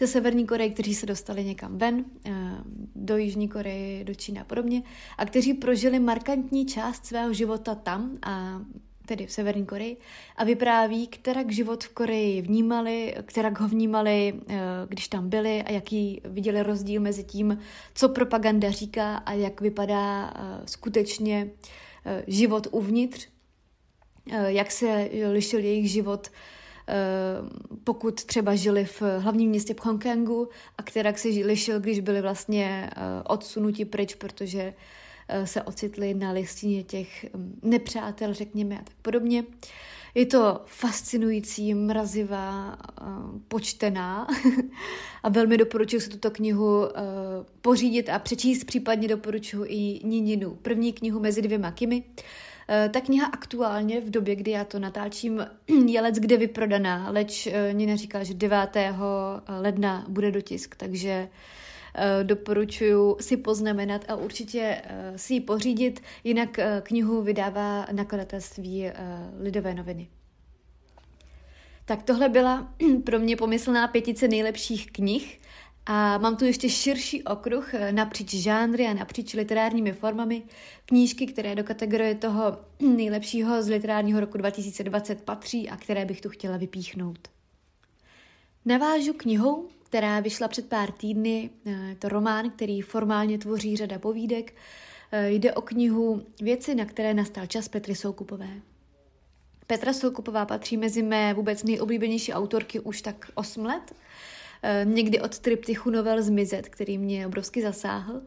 ze 0.00 0.06
Severní 0.06 0.46
Koreje, 0.46 0.70
kteří 0.70 0.94
se 0.94 1.06
dostali 1.06 1.44
někam 1.44 1.78
ven, 1.78 2.04
do 2.94 3.16
Jižní 3.16 3.48
Koreje, 3.48 4.04
do 4.04 4.14
Číny 4.14 4.40
a 4.40 4.44
podobně, 4.44 4.82
a 5.18 5.26
kteří 5.26 5.54
prožili 5.54 5.98
markantní 5.98 6.66
část 6.66 7.06
svého 7.06 7.32
života 7.32 7.74
tam 7.74 8.18
a 8.22 8.62
tedy 9.08 9.26
v 9.26 9.32
Severní 9.32 9.66
Koreji, 9.66 9.96
a 10.36 10.44
vypráví, 10.44 11.06
kterak 11.06 11.52
život 11.52 11.84
v 11.84 11.88
Koreji 11.88 12.42
vnímali, 12.42 13.14
kterak 13.26 13.60
ho 13.60 13.68
vnímali, 13.68 14.34
eh, 14.48 14.58
když 14.88 15.08
tam 15.08 15.28
byli 15.28 15.62
a 15.62 15.72
jaký 15.72 16.20
viděli 16.24 16.62
rozdíl 16.62 17.00
mezi 17.00 17.24
tím, 17.24 17.58
co 17.94 18.08
propaganda 18.08 18.70
říká 18.70 19.16
a 19.16 19.32
jak 19.32 19.60
vypadá 19.60 20.30
eh, 20.30 20.62
skutečně 20.64 21.50
eh, 22.04 22.22
život 22.26 22.66
uvnitř, 22.70 23.28
jak 24.46 24.70
se 24.70 25.08
lišil 25.32 25.60
jejich 25.60 25.90
život 25.90 26.30
pokud 27.84 28.24
třeba 28.24 28.54
žili 28.54 28.84
v 28.84 29.02
hlavním 29.18 29.50
městě 29.50 29.74
Hongkongu 29.82 30.48
a 30.78 30.82
kterak 30.82 31.18
se 31.18 31.28
lišil, 31.28 31.80
když 31.80 32.00
byli 32.00 32.22
vlastně 32.22 32.90
odsunuti 33.24 33.84
pryč, 33.84 34.14
protože 34.14 34.74
se 35.44 35.62
ocitli 35.62 36.14
na 36.14 36.32
listině 36.32 36.82
těch 36.82 37.34
mm, 37.34 37.60
nepřátel, 37.62 38.34
řekněme, 38.34 38.78
a 38.78 38.82
tak 38.82 38.94
podobně. 39.02 39.44
Je 40.14 40.26
to 40.26 40.60
fascinující, 40.66 41.74
mrazivá, 41.74 42.78
eh, 43.00 43.04
počtená 43.48 44.26
a 45.22 45.28
velmi 45.28 45.58
doporučuji 45.58 46.00
si 46.00 46.10
tuto 46.10 46.30
knihu 46.30 46.84
eh, 46.84 47.00
pořídit 47.62 48.08
a 48.08 48.18
přečíst, 48.18 48.64
případně 48.64 49.08
doporučuji 49.08 49.64
i 49.68 50.00
Nininu, 50.06 50.54
první 50.54 50.92
knihu 50.92 51.20
mezi 51.20 51.42
dvěma 51.42 51.70
Kimi. 51.70 52.04
Ta 52.92 53.00
kniha 53.00 53.26
aktuálně 53.26 54.00
v 54.00 54.10
době, 54.10 54.36
kdy 54.36 54.50
já 54.50 54.64
to 54.64 54.78
natáčím, 54.78 55.46
je 55.86 56.00
lec 56.00 56.14
kde 56.18 56.36
vyprodaná, 56.36 57.10
leč 57.10 57.48
Nina 57.72 57.96
říkala, 57.96 58.24
že 58.24 58.34
9. 58.34 58.58
ledna 59.48 60.04
bude 60.08 60.30
dotisk, 60.30 60.76
takže 60.76 61.10
Eh, 61.10 61.28
doporučuji 62.22 63.16
si 63.20 63.36
poznamenat 63.36 64.04
a 64.08 64.16
určitě 64.16 64.82
eh, 64.84 65.12
si 65.18 65.34
ji 65.34 65.40
pořídit, 65.40 66.00
jinak 66.24 66.58
eh, 66.58 66.82
knihu 66.84 67.22
vydává 67.22 67.86
nakladatelství 67.92 68.90
Lidové 69.40 69.74
noviny. 69.74 70.08
Tak 71.84 72.02
tohle 72.02 72.28
byla 72.28 72.74
pro 73.04 73.18
mě 73.18 73.36
pomyslná 73.36 73.88
pětice 73.88 74.28
nejlepších 74.28 74.92
knih 74.92 75.40
a 75.86 76.18
mám 76.18 76.36
tu 76.36 76.44
ještě 76.44 76.68
širší 76.68 77.24
okruh 77.24 77.74
napříč 77.90 78.34
žánry 78.34 78.86
a 78.86 78.94
napříč 78.94 79.34
literárními 79.34 79.92
formami. 79.92 80.42
Knížky, 80.84 81.26
které 81.26 81.54
do 81.54 81.64
kategorie 81.64 82.14
toho 82.14 82.58
nejlepšího 82.80 83.62
z 83.62 83.68
literárního 83.68 84.20
roku 84.20 84.38
2020 84.38 85.22
patří 85.22 85.68
a 85.68 85.76
které 85.76 86.04
bych 86.04 86.20
tu 86.20 86.28
chtěla 86.28 86.56
vypíchnout. 86.56 87.28
Navážu 88.64 89.12
knihou, 89.12 89.68
která 89.88 90.20
vyšla 90.20 90.48
před 90.48 90.68
pár 90.68 90.92
týdny. 90.92 91.50
Je 91.64 91.92
eh, 91.92 91.94
to 91.94 92.08
román, 92.08 92.50
který 92.50 92.80
formálně 92.80 93.38
tvoří 93.38 93.76
řada 93.76 93.98
povídek. 93.98 94.54
Eh, 95.12 95.30
jde 95.30 95.52
o 95.52 95.62
knihu 95.62 96.22
Věci, 96.40 96.74
na 96.74 96.84
které 96.84 97.14
nastal 97.14 97.46
čas 97.46 97.68
Petry 97.68 97.94
Soukupové. 97.94 98.48
Petra 99.66 99.92
Soukupová 99.92 100.46
patří 100.46 100.76
mezi 100.76 101.02
mé 101.02 101.34
vůbec 101.34 101.62
nejoblíbenější 101.62 102.32
autorky 102.32 102.80
už 102.80 103.02
tak 103.02 103.30
8 103.34 103.64
let. 103.64 103.94
Eh, 104.62 104.84
někdy 104.84 105.20
od 105.20 105.38
triptychu 105.38 105.90
novel 105.90 106.22
Zmizet, 106.22 106.68
který 106.68 106.98
mě 106.98 107.26
obrovsky 107.26 107.62
zasáhl. 107.62 108.20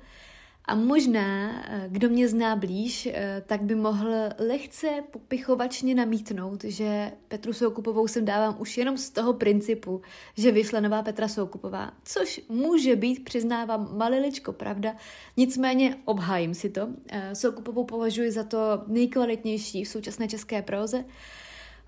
A 0.72 0.76
možná, 0.76 1.52
eh, 1.68 1.86
kdo 1.88 2.10
mě 2.10 2.28
zná 2.28 2.56
blíž, 2.56 3.10
eh, 3.12 3.44
tak 3.48 3.62
by 3.62 3.76
mohl 3.76 4.10
lehce 4.40 4.88
popichovačně 5.12 5.96
namítnout, 5.96 6.64
že 6.64 7.12
Petru 7.28 7.54
Soukupovou 7.54 8.08
sem 8.08 8.26
dávám 8.26 8.56
už 8.60 8.78
jenom 8.78 8.98
z 8.98 9.10
toho 9.10 9.34
principu, 9.34 10.02
že 10.38 10.52
vyšla 10.52 10.80
nová 10.80 11.04
Petra 11.04 11.28
Soukupová, 11.28 11.92
což 12.04 12.42
může 12.50 12.96
být, 12.96 13.26
přiznávám, 13.26 13.98
maliličko 13.98 14.54
pravda, 14.54 14.96
nicméně 15.38 15.98
obhájím 16.06 16.54
si 16.54 16.70
to. 16.70 16.88
Eh, 17.10 17.36
Soukupovou 17.36 17.84
považuji 17.84 18.32
za 18.32 18.44
to 18.44 18.84
nejkvalitnější 18.88 19.84
v 19.84 19.88
současné 19.88 20.28
české 20.28 20.62
próze, 20.62 21.06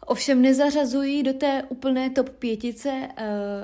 Ovšem 0.05 0.41
nezařazují 0.41 1.23
do 1.23 1.33
té 1.33 1.63
úplné 1.69 2.09
top 2.09 2.29
pětice, 2.29 3.07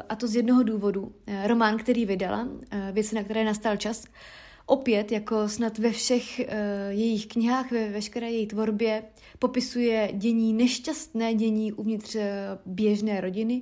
a 0.09 0.15
to 0.15 0.27
z 0.27 0.35
jednoho 0.35 0.63
důvodu. 0.63 1.11
Román, 1.45 1.77
který 1.77 2.05
vydala, 2.05 2.47
věci, 2.91 3.15
na 3.15 3.23
které 3.23 3.43
nastal 3.43 3.77
čas, 3.77 4.05
opět, 4.69 5.11
jako 5.11 5.49
snad 5.49 5.77
ve 5.77 5.91
všech 5.91 6.39
uh, 6.39 6.45
jejich 6.89 7.25
knihách, 7.25 7.71
ve 7.71 7.89
veškeré 7.89 8.31
její 8.31 8.47
tvorbě, 8.47 9.03
popisuje 9.39 10.11
dění, 10.13 10.53
nešťastné 10.53 11.33
dění 11.33 11.73
uvnitř 11.73 12.15
uh, 12.15 12.21
běžné 12.65 13.21
rodiny, 13.21 13.61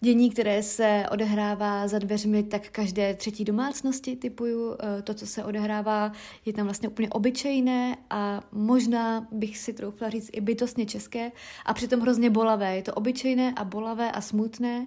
dění, 0.00 0.30
které 0.30 0.62
se 0.62 1.04
odehrává 1.10 1.88
za 1.88 1.98
dveřmi 1.98 2.42
tak 2.42 2.68
každé 2.68 3.14
třetí 3.14 3.44
domácnosti, 3.44 4.16
typuju, 4.16 4.68
uh, 4.68 4.74
to, 5.04 5.14
co 5.14 5.26
se 5.26 5.44
odehrává, 5.44 6.12
je 6.46 6.52
tam 6.52 6.64
vlastně 6.64 6.88
úplně 6.88 7.08
obyčejné 7.08 7.96
a 8.10 8.40
možná 8.52 9.28
bych 9.32 9.58
si 9.58 9.72
troufla 9.72 10.10
říct 10.10 10.30
i 10.32 10.40
bytostně 10.40 10.86
české 10.86 11.32
a 11.66 11.74
přitom 11.74 12.00
hrozně 12.00 12.30
bolavé. 12.30 12.76
Je 12.76 12.82
to 12.82 12.94
obyčejné 12.94 13.52
a 13.56 13.64
bolavé 13.64 14.12
a 14.12 14.20
smutné 14.20 14.86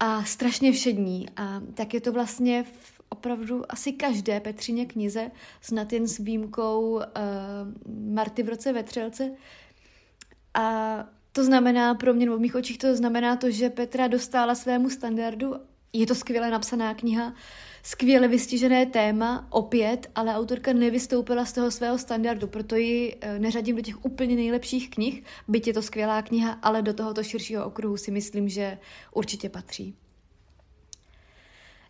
a 0.00 0.24
strašně 0.24 0.72
všední. 0.72 1.26
A 1.36 1.60
tak 1.74 1.94
je 1.94 2.00
to 2.00 2.12
vlastně 2.12 2.62
v 2.62 2.91
opravdu 3.12 3.62
asi 3.68 3.92
každé 3.92 4.40
Petřině 4.40 4.86
knize, 4.86 5.30
snad 5.60 5.92
jen 5.92 6.08
s 6.08 6.18
výjimkou 6.18 6.90
uh, 6.90 7.02
Marty 8.14 8.42
v 8.42 8.48
roce 8.48 8.72
vetřelce. 8.72 9.30
A 10.54 10.96
to 11.32 11.44
znamená 11.44 11.94
pro 11.94 12.14
mě, 12.14 12.30
v 12.30 12.38
mých 12.38 12.54
očích 12.54 12.78
to 12.78 12.96
znamená 12.96 13.36
to, 13.36 13.50
že 13.50 13.70
Petra 13.70 14.06
dostala 14.06 14.54
svému 14.54 14.90
standardu. 14.90 15.54
Je 15.92 16.06
to 16.06 16.14
skvěle 16.14 16.50
napsaná 16.50 16.94
kniha, 16.94 17.34
skvěle 17.82 18.28
vystižené 18.28 18.86
téma, 18.86 19.46
opět, 19.50 20.10
ale 20.14 20.34
autorka 20.34 20.72
nevystoupila 20.72 21.44
z 21.44 21.52
toho 21.52 21.70
svého 21.70 21.98
standardu, 21.98 22.46
proto 22.46 22.76
ji 22.76 23.14
uh, 23.14 23.38
neřadím 23.38 23.76
do 23.76 23.82
těch 23.82 24.04
úplně 24.04 24.36
nejlepších 24.36 24.90
knih, 24.90 25.24
byť 25.48 25.66
je 25.66 25.72
to 25.72 25.82
skvělá 25.82 26.22
kniha, 26.22 26.58
ale 26.62 26.82
do 26.82 26.94
tohoto 26.94 27.22
širšího 27.22 27.66
okruhu 27.66 27.96
si 27.96 28.10
myslím, 28.10 28.48
že 28.48 28.78
určitě 29.14 29.48
patří. 29.48 29.94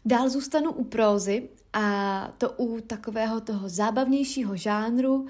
Dál 0.05 0.29
zůstanu 0.29 0.73
u 0.73 0.85
prózy 0.85 1.49
a 1.73 2.29
to 2.39 2.51
u 2.51 2.81
takového 2.81 3.41
toho 3.41 3.69
zábavnějšího 3.69 4.57
žánru 4.57 5.15
uh, 5.15 5.29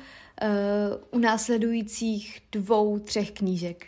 u 1.10 1.18
následujících 1.18 2.40
dvou, 2.52 2.98
třech 2.98 3.30
knížek. 3.30 3.86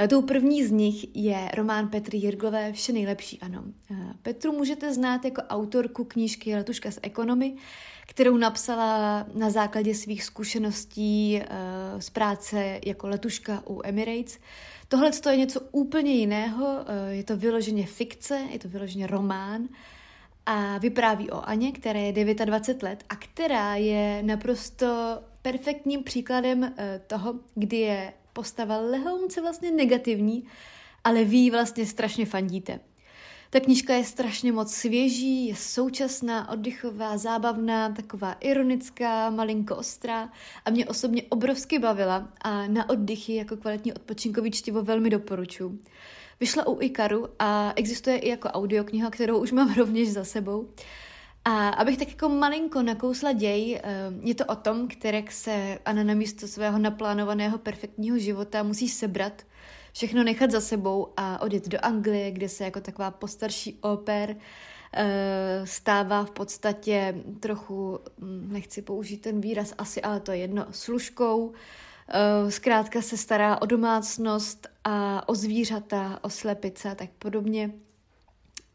Uh, 0.00 0.06
tou 0.06 0.22
první 0.22 0.64
z 0.64 0.70
nich 0.70 1.16
je 1.16 1.50
román 1.56 1.88
Petry 1.88 2.18
Jirglové 2.18 2.72
Vše 2.72 2.92
nejlepší, 2.92 3.40
ano. 3.40 3.64
Uh, 3.90 3.96
Petru 4.22 4.52
můžete 4.52 4.94
znát 4.94 5.24
jako 5.24 5.42
autorku 5.42 6.04
knížky 6.04 6.56
Letuška 6.56 6.90
z 6.90 6.98
ekonomy, 7.02 7.56
kterou 8.06 8.36
napsala 8.36 9.26
na 9.34 9.50
základě 9.50 9.94
svých 9.94 10.24
zkušeností 10.24 11.42
z 11.98 12.10
práce 12.10 12.80
jako 12.86 13.08
letuška 13.08 13.62
u 13.66 13.80
Emirates. 13.84 14.38
Tohle 14.88 15.10
je 15.30 15.36
něco 15.36 15.60
úplně 15.60 16.12
jiného, 16.12 16.84
je 17.08 17.24
to 17.24 17.36
vyloženě 17.36 17.86
fikce, 17.86 18.38
je 18.52 18.58
to 18.58 18.68
vyloženě 18.68 19.06
román 19.06 19.68
a 20.46 20.78
vypráví 20.78 21.30
o 21.30 21.48
Aně, 21.48 21.72
která 21.72 22.00
je 22.00 22.12
29 22.12 22.82
let 22.82 23.04
a 23.08 23.16
která 23.16 23.74
je 23.74 24.22
naprosto 24.22 25.18
perfektním 25.42 26.02
příkladem 26.02 26.62
uh, 26.62 26.68
toho, 27.06 27.34
kdy 27.54 27.76
je 27.76 28.12
postava 28.32 28.78
lehounce 28.78 29.40
vlastně 29.40 29.70
negativní, 29.70 30.44
ale 31.04 31.24
vy 31.24 31.50
vlastně 31.50 31.86
strašně 31.86 32.26
fandíte. 32.26 32.80
Ta 33.50 33.60
knížka 33.60 33.94
je 33.94 34.04
strašně 34.04 34.52
moc 34.52 34.74
svěží, 34.74 35.46
je 35.46 35.56
současná, 35.56 36.50
oddychová, 36.50 37.18
zábavná, 37.18 37.88
taková 37.88 38.32
ironická, 38.32 39.30
malinko 39.30 39.76
ostrá 39.76 40.28
a 40.64 40.70
mě 40.70 40.86
osobně 40.86 41.22
obrovsky 41.22 41.78
bavila 41.78 42.28
a 42.40 42.66
na 42.66 42.88
oddychy 42.88 43.34
jako 43.34 43.56
kvalitní 43.56 43.92
odpočinkový 43.92 44.50
čtivo 44.50 44.82
velmi 44.82 45.10
doporučuji. 45.10 45.78
Vyšla 46.40 46.66
u 46.66 46.80
Ikaru 46.80 47.28
a 47.38 47.72
existuje 47.76 48.18
i 48.18 48.28
jako 48.28 48.48
audiokniha, 48.48 49.10
kterou 49.10 49.38
už 49.38 49.52
mám 49.52 49.74
rovněž 49.78 50.12
za 50.12 50.24
sebou. 50.24 50.68
A 51.44 51.68
abych 51.68 51.98
tak 51.98 52.08
jako 52.08 52.28
malinko 52.28 52.82
nakousla 52.82 53.32
děj, 53.32 53.80
eh, 53.84 54.12
je 54.20 54.34
to 54.34 54.44
o 54.44 54.56
tom, 54.56 54.88
které 54.88 55.24
se 55.30 55.78
Anna 55.84 56.04
na 56.04 56.14
místo 56.14 56.48
svého 56.48 56.78
naplánovaného 56.78 57.58
perfektního 57.58 58.18
života 58.18 58.62
musí 58.62 58.88
sebrat– 58.88 59.42
všechno 59.96 60.24
nechat 60.24 60.50
za 60.50 60.60
sebou 60.60 61.12
a 61.16 61.42
odjet 61.42 61.68
do 61.68 61.78
Anglie, 61.82 62.30
kde 62.30 62.48
se 62.48 62.64
jako 62.64 62.80
taková 62.80 63.10
postarší 63.10 63.78
oper 63.80 64.36
eh, 64.92 65.62
stává 65.64 66.24
v 66.24 66.30
podstatě 66.30 67.14
trochu, 67.40 67.98
hm, 68.18 68.48
nechci 68.52 68.82
použít 68.82 69.16
ten 69.16 69.40
výraz 69.40 69.74
asi, 69.78 70.02
ale 70.02 70.20
to 70.20 70.32
je 70.32 70.38
jedno, 70.38 70.66
služkou. 70.70 71.52
Eh, 72.08 72.50
zkrátka 72.50 73.02
se 73.02 73.16
stará 73.16 73.62
o 73.62 73.66
domácnost 73.66 74.66
a 74.84 75.28
o 75.28 75.34
zvířata, 75.34 76.18
o 76.22 76.30
slepice 76.30 76.90
a 76.90 76.94
tak 76.94 77.10
podobně. 77.18 77.72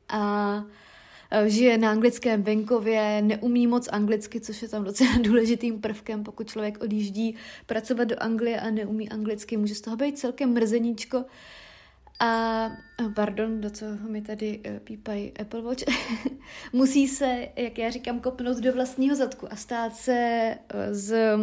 A 0.10 0.64
Eh, 1.34 1.50
žije 1.50 1.78
na 1.78 1.92
anglickém 1.92 2.44
venkově, 2.44 3.22
neumí 3.22 3.68
moc 3.68 3.90
anglicky, 3.92 4.42
což 4.42 4.62
je 4.62 4.70
tam 4.70 4.84
docela 4.84 5.12
důležitým 5.22 5.82
prvkem, 5.82 6.24
pokud 6.24 6.48
člověk 6.48 6.84
odjíždí 6.84 7.36
pracovat 7.66 8.04
do 8.04 8.24
Anglie 8.24 8.60
a 8.60 8.70
neumí 8.70 9.10
anglicky, 9.10 9.58
může 9.58 9.76
z 9.76 9.82
toho 9.82 9.98
být 9.98 10.20
celkem 10.20 10.54
mrzeníčko. 10.54 11.26
A, 12.24 12.66
eh, 13.02 13.10
pardon, 13.16 13.62
do 13.62 13.70
co 13.70 13.86
mi 13.86 14.22
tady 14.22 14.60
uh, 14.60 14.80
pípají 14.80 15.38
Apple 15.38 15.62
Watch, 15.62 15.84
musí 16.74 17.08
se, 17.08 17.48
jak 17.56 17.78
já 17.78 17.90
říkám, 17.90 18.20
kopnout 18.20 18.58
do 18.58 18.74
vlastního 18.74 19.16
zadku 19.16 19.48
a 19.52 19.56
stát 19.56 19.96
se 19.96 20.58
z 20.92 21.38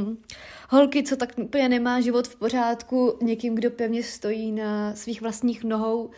holky, 0.69 1.03
co 1.03 1.17
tak 1.17 1.33
úplně 1.37 1.69
nemá 1.69 2.01
život 2.01 2.29
v 2.29 2.37
pořádku, 2.37 3.19
někým, 3.23 3.55
kdo 3.55 3.71
pevně 3.71 4.03
stojí 4.03 4.53
na 4.53 4.95
svých 4.95 5.21
vlastních 5.21 5.65
nohou, 5.65 6.11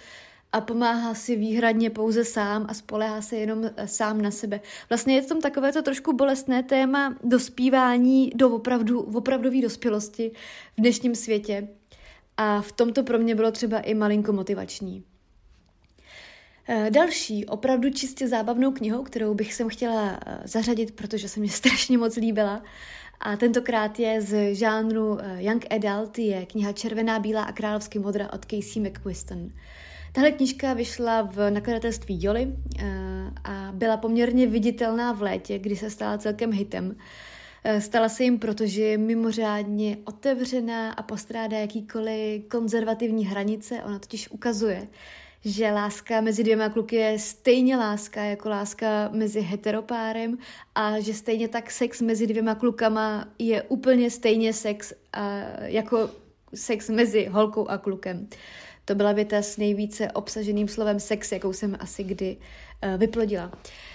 a 0.53 0.61
pomáhá 0.61 1.15
si 1.15 1.37
výhradně 1.37 1.91
pouze 1.91 2.25
sám 2.25 2.67
a 2.69 2.75
spolehá 2.75 3.23
se 3.23 3.37
jenom 3.37 3.71
eh, 3.77 3.89
sám 3.89 4.23
na 4.23 4.31
sebe. 4.31 4.61
Vlastně 4.89 5.15
je 5.15 5.23
to 5.23 5.29
tam 5.29 5.41
takové 5.41 5.73
to 5.73 5.83
trošku 5.83 6.13
bolestné 6.13 6.63
téma 6.63 7.17
dospívání 7.25 8.31
do 8.35 8.51
opravdu, 8.51 9.01
opravdové 9.01 9.63
dospělosti 9.63 10.33
v 10.77 10.81
dnešním 10.81 11.15
světě. 11.15 11.69
A 12.43 12.61
v 12.61 12.73
tomto 12.73 13.03
pro 13.03 13.19
mě 13.19 13.35
bylo 13.35 13.51
třeba 13.51 13.81
i 13.81 13.95
malinko 13.95 14.33
motivační. 14.33 15.05
Eh, 16.69 16.91
další, 16.91 17.47
opravdu 17.47 17.91
čistě 17.91 18.29
zábavnou 18.29 18.73
knihou, 18.73 19.03
kterou 19.03 19.35
bych 19.35 19.55
sem 19.55 19.69
chtěla 19.69 20.21
eh, 20.27 20.41
zařadit, 20.45 20.91
protože 20.91 21.29
se 21.29 21.41
mě 21.41 21.49
strašně 21.61 21.99
moc 21.99 22.17
líbila, 22.17 22.63
a 23.21 23.37
tentokrát 23.37 23.99
je 23.99 24.23
z 24.23 24.55
žánru 24.55 25.19
Young 25.37 25.67
Adult, 25.71 26.19
je 26.19 26.47
kniha 26.47 26.73
Červená, 26.73 27.19
bílá 27.19 27.43
a 27.43 27.53
královsky 27.53 27.99
modra 27.99 28.33
od 28.33 28.45
Casey 28.45 28.83
McQuiston. 28.83 29.51
Tahle 30.13 30.33
knižka 30.33 30.75
vyšla 30.75 31.23
v 31.23 31.51
nakladatelství 31.51 32.23
Joli 32.23 32.55
a 33.45 33.73
byla 33.75 33.97
poměrně 33.97 34.47
viditelná 34.47 35.13
v 35.13 35.23
létě, 35.23 35.59
kdy 35.59 35.77
se 35.77 35.91
stala 35.91 36.19
celkem 36.19 36.53
hitem. 36.53 36.97
Eh, 37.65 37.81
stala 37.81 38.09
se 38.09 38.25
jim, 38.25 38.39
protože 38.39 38.83
je 38.83 38.99
mimořádně 38.99 39.97
otevřená 40.05 40.93
a 40.93 41.03
postrádá 41.03 41.59
jakýkoliv 41.59 42.49
konzervativní 42.49 43.27
hranice. 43.27 43.83
Ona 43.83 43.99
totiž 43.99 44.31
ukazuje, 44.31 44.89
že 45.45 45.71
láska 45.71 46.21
mezi 46.21 46.43
dvěma 46.43 46.69
kluky 46.69 46.97
je 46.97 47.19
stejně 47.19 47.77
láska 47.77 48.23
jako 48.23 48.49
láska 48.49 49.11
mezi 49.13 49.41
heteropárem 49.41 50.39
a 50.75 51.01
že 51.01 51.15
stejně 51.15 51.49
tak 51.49 51.71
sex 51.71 52.01
mezi 52.01 52.27
dvěma 52.27 52.55
klukama 52.55 53.29
je 53.39 53.63
úplně 53.63 54.11
stejně 54.11 54.53
sex 54.53 54.93
a, 55.13 55.39
jako 55.63 56.11
sex 56.55 56.89
mezi 56.89 57.27
holkou 57.27 57.69
a 57.69 57.79
klukem. 57.79 58.29
To 58.85 58.95
byla 58.95 59.13
věta 59.13 59.43
s 59.43 59.57
nejvíce 59.57 60.13
obsaženým 60.13 60.69
slovem 60.69 61.01
sex, 61.01 61.33
jakou 61.33 61.53
jsem 61.53 61.77
asi 61.81 62.05
kdy 62.05 62.37
vyplodila. 62.97 63.53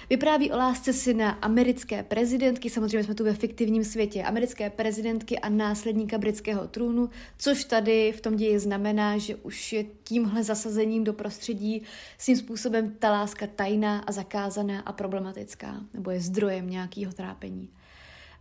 Vypráví 0.09 0.51
o 0.51 0.57
lásce 0.57 0.93
syna 0.93 1.29
americké 1.29 2.03
prezidentky, 2.03 2.69
samozřejmě 2.69 3.03
jsme 3.03 3.15
tu 3.15 3.23
ve 3.23 3.33
fiktivním 3.33 3.83
světě, 3.83 4.23
americké 4.23 4.69
prezidentky 4.69 5.39
a 5.39 5.49
následníka 5.49 6.17
britského 6.17 6.67
trůnu, 6.67 7.09
což 7.37 7.63
tady 7.63 8.11
v 8.17 8.21
tom 8.21 8.35
ději 8.35 8.59
znamená, 8.59 9.17
že 9.17 9.35
už 9.35 9.73
je 9.73 9.85
tímhle 10.03 10.43
zasazením 10.43 11.03
do 11.03 11.13
prostředí 11.13 11.81
svým 12.17 12.37
způsobem 12.37 12.95
ta 12.99 13.11
láska 13.11 13.47
tajná 13.55 13.99
a 13.99 14.11
zakázaná 14.11 14.79
a 14.79 14.93
problematická, 14.93 15.75
nebo 15.93 16.11
je 16.11 16.19
zdrojem 16.19 16.69
nějakého 16.69 17.13
trápení. 17.13 17.69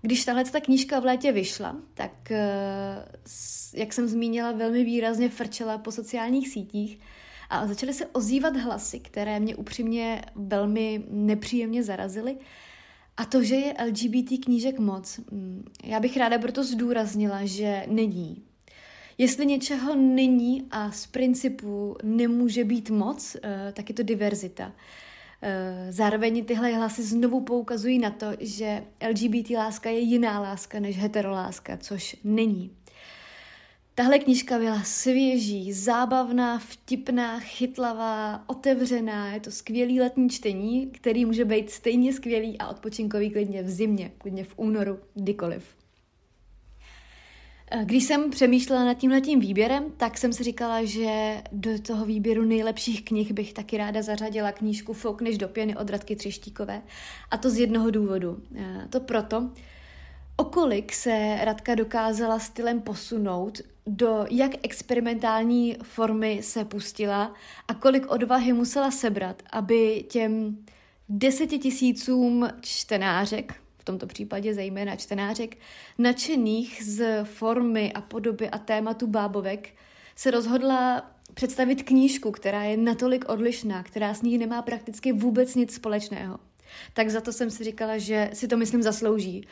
Když 0.03 0.25
tahle 0.25 0.45
ta 0.45 0.61
knížka 0.61 1.01
v 1.01 1.05
létě 1.05 1.33
vyšla, 1.33 1.77
tak, 1.95 2.31
eh, 2.31 3.05
jak 3.75 3.93
jsem 3.93 4.09
zmínila, 4.09 4.53
velmi 4.53 4.85
výrazně 4.85 5.29
frčela 5.29 5.79
po 5.79 5.93
sociálních 5.93 6.49
sítích 6.49 6.99
a 7.51 7.67
začaly 7.67 7.95
se 7.95 8.07
ozývat 8.07 8.57
hlasy, 8.57 9.01
které 9.01 9.41
mě 9.41 9.57
upřímně 9.57 10.23
velmi 10.35 11.05
nepříjemně 11.11 11.83
zarazily. 11.83 12.37
A 13.17 13.25
to, 13.25 13.43
že 13.43 13.55
je 13.55 13.75
LGBT 13.87 14.45
knížek 14.45 14.79
moc, 14.79 15.21
mm, 15.31 15.65
já 15.85 16.01
bych 16.01 16.17
ráda 16.17 16.39
proto 16.39 16.65
zdůraznila, 16.65 17.41
že 17.45 17.87
není. 17.89 18.43
Jestli 19.19 19.47
něčeho 19.47 19.97
není 19.97 20.67
a 20.71 20.91
z 20.91 21.07
principu 21.07 21.97
nemůže 22.03 22.65
být 22.65 22.91
moc, 22.91 23.37
eh, 23.43 23.73
tak 23.73 23.89
je 23.89 23.95
to 23.95 24.03
diverzita. 24.03 24.73
Eh, 25.43 25.93
zároveň 25.93 26.45
tyhle 26.45 26.73
hlasy 26.73 27.03
znovu 27.03 27.41
poukazují 27.41 27.99
na 27.99 28.11
to, 28.11 28.27
že 28.41 28.85
LGBT 29.11 29.57
láska 29.57 29.91
je 29.91 29.99
jiná 29.99 30.41
láska 30.41 30.81
než 30.81 30.99
heteroláska, 30.99 31.77
což 31.77 32.17
není. 32.25 32.71
Tahle 33.97 34.19
knížka 34.19 34.59
byla 34.59 34.83
svěží, 34.83 35.73
zábavná, 35.73 36.59
vtipná, 36.59 37.41
chytlavá, 37.41 38.45
otevřená. 38.47 39.33
Je 39.33 39.41
to 39.41 39.51
skvělý 39.51 40.01
letní 40.01 40.31
čtení, 40.31 40.87
který 40.87 41.25
může 41.25 41.45
být 41.45 41.71
stejně 41.71 42.13
skvělý 42.13 42.59
a 42.59 42.69
odpočinkový 42.69 43.31
klidně 43.31 43.63
v 43.63 43.71
zimě, 43.71 44.13
klidně 44.19 44.45
v 44.45 44.55
únoru, 44.57 44.99
kdykoliv. 45.15 45.65
Eh, 47.71 47.85
když 47.85 48.05
jsem 48.05 48.31
přemýšlela 48.31 48.85
nad 48.85 48.95
tímhletím 48.95 49.41
výběrem, 49.41 49.85
tak 49.97 50.19
jsem 50.19 50.33
si 50.33 50.45
říkala, 50.45 50.85
že 50.85 51.43
do 51.53 51.79
toho 51.79 52.07
výběru 52.07 52.45
nejlepších 52.45 53.05
knih 53.05 53.33
bych 53.33 53.53
taky 53.53 53.77
ráda 53.77 54.03
zařadila 54.03 54.53
knížku 54.53 54.93
Fouk 54.93 55.23
než 55.23 55.39
do 55.39 55.49
pěny 55.49 55.77
od 55.77 55.91
Radky 55.91 56.17
Třeštíkové. 56.17 56.83
A 57.31 57.37
to 57.37 57.51
z 57.51 57.59
jednoho 57.59 57.91
důvodu. 57.91 58.43
Eh, 58.57 58.87
to 58.91 59.01
proto, 59.01 59.51
okolik 60.37 60.93
se 60.93 61.39
Radka 61.45 61.75
dokázala 61.75 62.39
stylem 62.39 62.81
posunout, 62.81 63.61
do 63.87 64.27
jak 64.31 64.51
experimentální 64.63 65.77
formy 65.83 66.41
se 66.43 66.65
pustila 66.65 67.35
a 67.69 67.75
kolik 67.75 68.11
odvahy 68.11 68.53
musela 68.53 68.91
sebrat, 68.91 69.43
aby 69.53 70.05
těm 70.09 70.59
deseti 71.09 71.59
tisícům 71.59 72.49
čtenářek, 72.61 73.55
v 73.79 73.85
tomto 73.85 74.07
případě 74.07 74.55
zejména 74.55 74.97
čtenářek, 74.97 75.57
nadšených 75.99 76.83
z 76.85 77.25
formy 77.25 77.93
a 77.93 78.01
podoby 78.01 78.51
a 78.51 78.59
tématu 78.59 79.07
bábovek, 79.07 79.75
se 80.17 80.31
rozhodla 80.31 81.11
představit 81.35 81.83
knížku, 81.83 82.31
která 82.31 82.63
je 82.63 82.77
natolik 82.77 83.29
odlišná, 83.29 83.83
která 83.83 84.15
s 84.15 84.23
ní 84.23 84.39
nemá 84.39 84.63
prakticky 84.63 85.13
vůbec 85.13 85.55
nic 85.55 85.75
společného. 85.75 86.39
Tak 86.93 87.11
za 87.11 87.21
to 87.21 87.33
jsem 87.33 87.51
si 87.51 87.65
říkala, 87.65 87.99
že 87.99 88.31
si 88.33 88.49
to 88.49 88.57
myslím 88.57 88.83
zaslouží. 88.83 89.47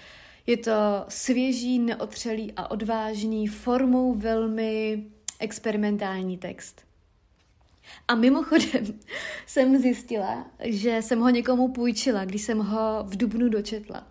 Je 0.47 0.57
to 0.57 1.05
svěží, 1.09 1.79
neotřelý 1.79 2.53
a 2.57 2.71
odvážný, 2.71 3.47
formou 3.47 4.15
velmi 4.15 5.05
experimentální 5.39 6.39
text. 6.39 6.83
A 8.09 8.15
mimochodem 8.15 8.87
jsem 9.47 9.79
zjistila, 9.79 10.51
že 10.65 11.03
jsem 11.03 11.21
ho 11.21 11.29
někomu 11.29 11.69
půjčila, 11.69 12.25
když 12.25 12.43
jsem 12.43 12.59
ho 12.59 13.05
v 13.05 13.17
Dubnu 13.17 13.49
dočetla. 13.49 14.07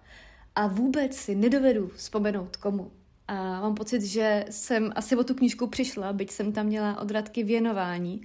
A 0.56 0.68
vůbec 0.68 1.16
si 1.16 1.36
nedovedu 1.36 1.92
vzpomenout 1.96 2.58
komu. 2.58 2.92
A 3.28 3.62
mám 3.62 3.76
pocit, 3.76 4.02
že 4.02 4.46
jsem 4.50 4.92
asi 4.96 5.16
o 5.16 5.24
tu 5.24 5.34
knížku 5.34 5.68
přišla, 5.68 6.14
byť 6.14 6.32
jsem 6.32 6.52
tam 6.52 6.66
měla 6.66 7.02
odradky 7.02 7.44
věnování. 7.44 8.22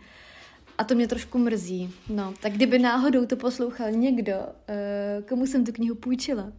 A 0.78 0.84
to 0.84 0.94
mě 0.94 1.08
trošku 1.08 1.38
mrzí. 1.38 1.94
No, 2.08 2.34
tak 2.42 2.52
kdyby 2.52 2.78
náhodou 2.78 3.26
to 3.26 3.36
poslouchal 3.36 3.90
někdo, 3.90 4.34
eh, 4.68 5.22
komu 5.28 5.46
jsem 5.46 5.64
tu 5.64 5.72
knihu 5.72 5.94
půjčila, 5.94 6.52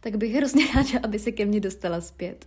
tak 0.00 0.16
bych 0.16 0.34
hrozně 0.34 0.66
ráda, 0.74 1.00
aby 1.02 1.18
se 1.18 1.32
ke 1.32 1.46
mně 1.46 1.60
dostala 1.60 2.00
zpět. 2.00 2.46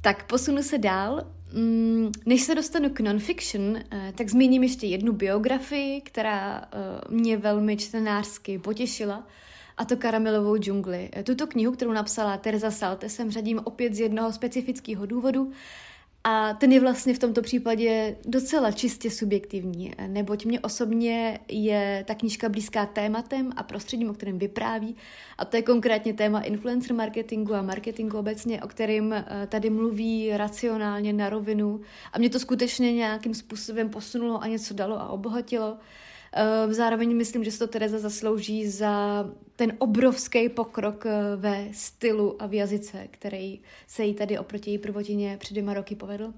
Tak 0.00 0.26
posunu 0.26 0.62
se 0.62 0.78
dál. 0.78 1.26
Mm, 1.52 2.12
než 2.26 2.42
se 2.42 2.54
dostanu 2.54 2.90
k 2.90 3.00
non-fiction, 3.00 3.76
eh, 3.76 4.12
tak 4.16 4.28
zmíním 4.28 4.62
ještě 4.62 4.86
jednu 4.86 5.12
biografii, 5.12 6.00
která 6.00 6.64
eh, 6.64 7.14
mě 7.14 7.36
velmi 7.36 7.76
čtenářsky 7.76 8.58
potěšila, 8.58 9.26
a 9.76 9.84
to 9.84 9.96
Karamelovou 9.96 10.56
džungli. 10.56 11.10
Tuto 11.24 11.46
knihu, 11.46 11.72
kterou 11.72 11.92
napsala 11.92 12.36
Teresa 12.36 12.70
Salte, 12.70 13.08
jsem 13.08 13.30
řadím 13.30 13.60
opět 13.64 13.94
z 13.94 14.00
jednoho 14.00 14.32
specifického 14.32 15.06
důvodu, 15.06 15.52
a 16.26 16.54
ten 16.54 16.72
je 16.72 16.80
vlastně 16.80 17.14
v 17.14 17.18
tomto 17.18 17.42
případě 17.42 18.16
docela 18.24 18.72
čistě 18.72 19.10
subjektivní, 19.10 19.92
neboť 20.06 20.44
mě 20.44 20.60
osobně 20.60 21.40
je 21.48 22.04
ta 22.06 22.14
knížka 22.14 22.48
blízká 22.48 22.86
tématem 22.86 23.52
a 23.56 23.62
prostředím, 23.62 24.10
o 24.10 24.14
kterém 24.14 24.38
vypráví. 24.38 24.96
A 25.38 25.44
to 25.44 25.56
je 25.56 25.62
konkrétně 25.62 26.14
téma 26.14 26.40
influencer 26.40 26.94
marketingu 26.94 27.54
a 27.54 27.62
marketingu 27.62 28.18
obecně, 28.18 28.62
o 28.62 28.68
kterém 28.68 29.12
eh, 29.12 29.24
tady 29.48 29.70
mluví 29.70 30.30
racionálně 30.36 31.12
na 31.12 31.28
rovinu. 31.28 31.80
A 32.12 32.18
mě 32.18 32.30
to 32.30 32.38
skutečně 32.38 32.92
nějakým 32.92 33.34
způsobem 33.34 33.88
posunulo 33.88 34.42
a 34.42 34.46
něco 34.46 34.74
dalo 34.74 35.00
a 35.00 35.08
obohatilo. 35.08 35.78
Eh, 36.36 36.74
zároveň 36.74 37.16
myslím, 37.16 37.44
že 37.44 37.50
se 37.50 37.58
to 37.58 37.66
Tereza 37.66 37.98
zaslouží 37.98 38.68
za 38.68 39.24
ten 39.56 39.72
obrovský 39.78 40.48
pokrok 40.48 41.06
eh, 41.06 41.36
ve 41.36 41.68
stylu 41.72 42.42
a 42.42 42.46
v 42.46 42.54
jazyce, 42.54 43.08
který 43.10 43.60
se 43.86 44.04
jí 44.04 44.14
tady 44.14 44.38
oproti 44.38 44.70
její 44.70 44.78
prvotině 44.78 45.36
před 45.40 45.54
dvěma 45.54 45.74
roky 45.74 45.96
povedl. 45.96 46.32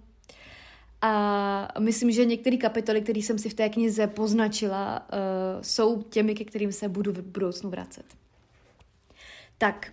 A 1.03 1.69
myslím, 1.79 2.11
že 2.11 2.25
některé 2.25 2.57
kapitoly, 2.57 3.01
které 3.01 3.19
jsem 3.19 3.39
si 3.39 3.49
v 3.49 3.55
té 3.55 3.69
knize 3.69 4.07
poznačila, 4.07 5.09
uh, 5.13 5.63
jsou 5.63 6.03
těmi, 6.03 6.35
ke 6.35 6.45
kterým 6.45 6.73
se 6.73 6.89
budu 6.89 7.13
v 7.13 7.23
budoucnu 7.23 7.71
vracet. 7.71 8.05
Tak, 9.59 9.93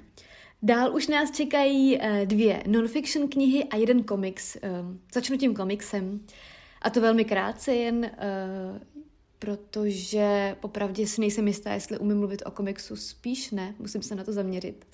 dál 0.62 0.96
už 0.96 1.08
nás 1.08 1.32
čekají 1.32 2.00
dvě 2.26 2.64
non-fiction 2.68 3.28
knihy 3.28 3.64
a 3.64 3.76
jeden 3.76 4.04
komiks. 4.04 4.58
Začnu 5.14 5.38
tím 5.38 5.56
komiksem. 5.56 6.20
A 6.82 6.90
to 6.90 7.02
velmi 7.02 7.26
krátce, 7.26 7.76
jen 7.76 8.12
protože 9.44 10.56
popravdě 10.60 11.08
si 11.08 11.22
nejsem 11.22 11.48
jistá, 11.48 11.74
jestli 11.74 12.00
umím 12.00 12.18
mluvit 12.18 12.42
o 12.46 12.52
komiksu, 12.52 12.96
spíš 12.96 13.52
ne, 13.52 13.76
musím 13.80 14.02
se 14.02 14.16
na 14.16 14.24
to 14.24 14.32
zaměřit. 14.34 14.86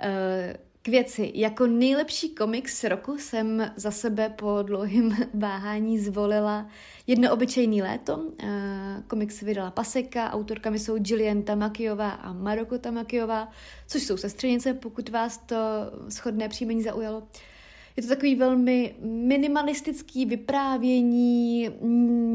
Eh, 0.00 0.56
k 0.82 0.88
věci, 0.88 1.32
jako 1.34 1.66
nejlepší 1.66 2.34
komiks 2.34 2.84
roku 2.84 3.18
jsem 3.18 3.72
za 3.76 3.90
sebe 3.90 4.28
po 4.28 4.58
dlouhém 4.62 5.16
váhání 5.34 5.98
zvolila 5.98 6.66
Jedno 7.06 7.32
obyčejný 7.32 7.82
léto. 7.82 8.32
Eh, 8.42 9.02
komiks 9.06 9.40
vydala 9.40 9.70
Paseka, 9.70 10.32
autorkami 10.32 10.78
jsou 10.78 10.96
Jillian 11.06 11.42
Tamakiová 11.42 12.10
a 12.10 12.32
Maroko 12.32 12.78
Tamakiová, 12.78 13.48
což 13.86 14.02
jsou 14.02 14.16
sestřenice, 14.16 14.74
pokud 14.74 15.08
vás 15.08 15.38
to 15.38 15.56
shodné 16.08 16.48
příjmení 16.48 16.82
zaujalo. 16.82 17.22
Je 17.98 18.02
to 18.02 18.08
takový 18.08 18.34
velmi 18.34 18.94
minimalistický 19.02 20.26
vyprávění, 20.26 21.70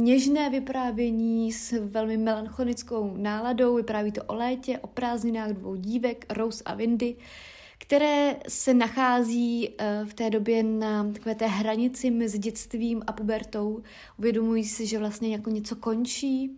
něžné 0.04 0.49
vyprávění 0.49 1.52
s 1.52 1.86
velmi 1.86 2.17
melancholickou 2.17 3.13
náladou. 3.17 3.76
Vypráví 3.76 4.12
to 4.12 4.23
o 4.23 4.36
létě, 4.36 4.80
o 4.80 4.88
prázdninách 4.88 5.49
dvou 5.49 5.76
dívek, 5.76 6.26
Rose 6.34 6.63
a 6.63 6.73
Windy, 6.76 7.15
které 7.78 8.36
se 8.47 8.73
nachází 8.73 9.69
eh, 9.78 10.02
v 10.06 10.13
té 10.13 10.30
době 10.30 10.63
na 10.63 11.12
takové 11.13 11.36
té 11.36 11.47
hranici 11.47 12.12
mezi 12.12 12.38
dětstvím 12.38 13.04
a 13.08 13.12
pubertou. 13.12 13.84
Uvědomují 14.19 14.63
si, 14.63 14.88
že 14.88 14.99
vlastně 14.99 15.30
jako 15.30 15.49
něco 15.49 15.76
končí 15.76 16.58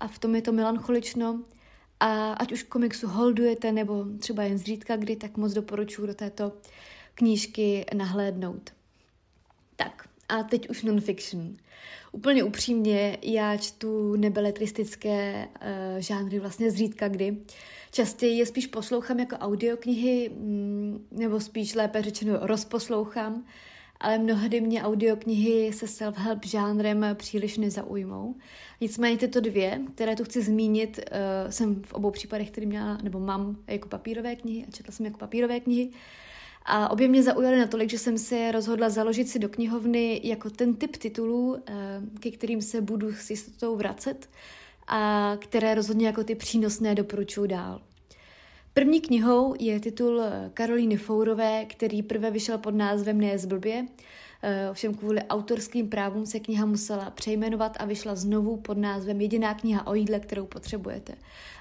a 0.00 0.08
v 0.08 0.18
tom 0.18 0.34
je 0.34 0.42
to 0.42 0.52
melancholično. 0.52 1.40
A 2.00 2.32
ať 2.32 2.52
už 2.52 2.62
komiksu 2.62 3.08
holdujete, 3.08 3.72
nebo 3.72 4.06
třeba 4.18 4.42
jen 4.42 4.58
zřídka 4.58 4.96
kdy, 4.96 5.16
tak 5.16 5.36
moc 5.36 5.52
doporučuji 5.52 6.06
do 6.06 6.14
této 6.14 6.52
knížky 7.18 7.84
nahlédnout. 7.94 8.70
Tak, 9.76 10.08
a 10.28 10.42
teď 10.42 10.70
už 10.70 10.82
non-fiction. 10.82 11.56
Úplně 12.12 12.44
upřímně, 12.44 13.18
já 13.22 13.56
čtu 13.56 14.16
nebeletristické 14.16 15.48
uh, 15.48 15.98
žánry 15.98 16.38
vlastně 16.38 16.70
zřídka 16.70 17.08
kdy. 17.08 17.36
Častěji 17.90 18.38
je 18.38 18.46
spíš 18.46 18.66
poslouchám 18.66 19.18
jako 19.20 19.36
audioknihy, 19.36 20.28
mm, 20.28 21.06
nebo 21.10 21.40
spíš 21.40 21.74
lépe 21.74 22.02
řečeno 22.02 22.38
rozposlouchám, 22.40 23.44
ale 24.00 24.18
mnohdy 24.18 24.60
mě 24.60 24.82
audioknihy 24.82 25.72
se 25.72 25.86
self-help 25.86 26.46
žánrem 26.46 27.06
příliš 27.14 27.58
nezaujmou. 27.58 28.34
Nicméně 28.80 29.18
tyto 29.18 29.40
dvě, 29.40 29.80
které 29.94 30.16
tu 30.16 30.24
chci 30.24 30.42
zmínit, 30.42 30.98
uh, 30.98 31.50
jsem 31.50 31.82
v 31.82 31.92
obou 31.92 32.10
případech, 32.10 32.50
který 32.50 32.66
měla, 32.66 32.98
nebo 33.02 33.20
mám 33.20 33.56
jako 33.66 33.88
papírové 33.88 34.36
knihy 34.36 34.64
a 34.68 34.70
četla 34.70 34.92
jsem 34.92 35.06
jako 35.06 35.18
papírové 35.18 35.60
knihy, 35.60 35.90
a 36.64 36.90
obě 36.90 37.08
mě 37.08 37.22
zaujaly 37.22 37.58
natolik, 37.58 37.90
že 37.90 37.98
jsem 37.98 38.18
se 38.18 38.52
rozhodla 38.52 38.88
založit 38.88 39.28
si 39.28 39.38
do 39.38 39.48
knihovny 39.48 40.20
jako 40.24 40.50
ten 40.50 40.74
typ 40.74 40.96
titulů, 40.96 41.56
eh, 41.66 41.72
ke 42.20 42.30
kterým 42.30 42.62
se 42.62 42.80
budu 42.80 43.12
s 43.12 43.30
jistotou 43.30 43.76
vracet 43.76 44.28
a 44.86 45.32
které 45.40 45.74
rozhodně 45.74 46.06
jako 46.06 46.24
ty 46.24 46.34
přínosné 46.34 46.94
doporučuji 46.94 47.46
dál. 47.46 47.80
První 48.74 49.00
knihou 49.00 49.54
je 49.58 49.80
titul 49.80 50.22
Karolíny 50.54 50.96
Fourové, 50.96 51.64
který 51.64 52.02
prvé 52.02 52.30
vyšel 52.30 52.58
pod 52.58 52.74
názvem 52.74 53.20
Nezblbě, 53.20 53.86
Eh, 53.86 53.86
ovšem 54.70 54.94
kvůli 54.94 55.22
autorským 55.22 55.88
právům 55.88 56.26
se 56.26 56.40
kniha 56.40 56.66
musela 56.66 57.10
přejmenovat 57.10 57.76
a 57.80 57.84
vyšla 57.84 58.14
znovu 58.14 58.56
pod 58.56 58.78
názvem 58.78 59.20
Jediná 59.20 59.54
kniha 59.54 59.86
o 59.86 59.94
jídle, 59.94 60.20
kterou 60.20 60.46
potřebujete. 60.46 61.14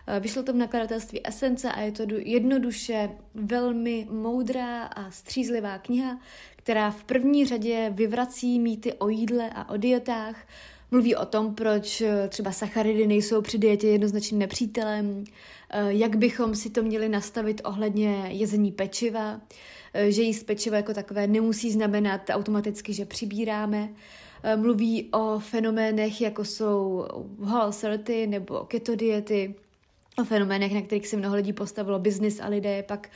Eh, 0.08 0.20
vyšlo 0.20 0.44
to 0.44 0.54
v 0.54 0.56
nakladatelství 0.56 1.28
Esence 1.28 1.72
a 1.72 1.82
je 1.82 1.92
to 1.92 2.04
jednoduše 2.18 3.10
velmi 3.36 4.08
moudrá 4.12 4.84
a 4.84 5.12
střízlivá 5.12 5.78
kniha, 5.78 6.20
která 6.56 6.92
v 6.92 7.04
první 7.04 7.46
řadě 7.46 7.94
vyvrací 7.96 8.60
mýty 8.60 8.94
o 8.94 9.10
jídle 9.10 9.50
a 9.56 9.70
o 9.70 9.78
dietách, 9.78 10.48
Mluví 10.92 11.16
o 11.16 11.26
tom, 11.26 11.56
proč 11.56 12.02
eh, 12.02 12.28
třeba 12.28 12.52
sacharidy 12.52 13.08
nejsou 13.08 13.42
při 13.42 13.58
dietě 13.58 13.88
jednoznačným 13.88 14.40
nepřítelem, 14.40 15.24
jak 15.88 16.16
bychom 16.16 16.56
si 16.56 16.70
to 16.70 16.84
měli 16.84 17.10
nastavit 17.10 17.62
ohledně 17.64 18.26
jezení 18.28 18.72
pečiva, 18.72 19.40
Eh, 19.40 19.42
že 20.08 20.22
jíst 20.22 20.44
pečivo 20.44 20.76
jako 20.76 20.94
takové 20.94 21.28
nemusí 21.28 21.72
znamenat 21.72 22.22
automaticky, 22.30 22.94
že 22.94 23.06
přibíráme. 23.06 23.90
Eh, 24.44 24.56
mluví 24.56 25.10
o 25.12 25.40
fenoménech, 25.40 26.22
jako 26.22 26.46
jsou 26.46 27.06
whole 27.38 27.72
30 27.72 28.28
nebo 28.28 28.60
keto 28.60 28.96
diety, 28.96 29.56
o 30.20 30.24
fenoménech, 30.24 30.74
na 30.74 30.82
kterých 30.82 31.08
se 31.08 31.18
mnoho 31.18 31.36
lidí 31.36 31.54
postavilo 31.54 32.00
biznis 32.00 32.40
a 32.40 32.48
lidé 32.48 32.84
pak 32.84 33.10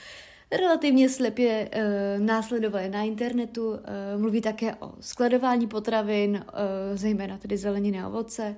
relativně 0.52 1.10
slepě 1.10 1.70
e, 1.72 2.20
následovali 2.20 2.90
na 2.90 3.04
internetu. 3.04 3.80
Mluví 4.18 4.42
také 4.42 4.76
o 4.76 4.92
skladování 5.00 5.68
potravin, 5.68 6.46
zejména 6.94 7.38
tedy 7.38 7.58
zeleniny 7.58 8.02
a 8.02 8.08
ovoce. 8.08 8.56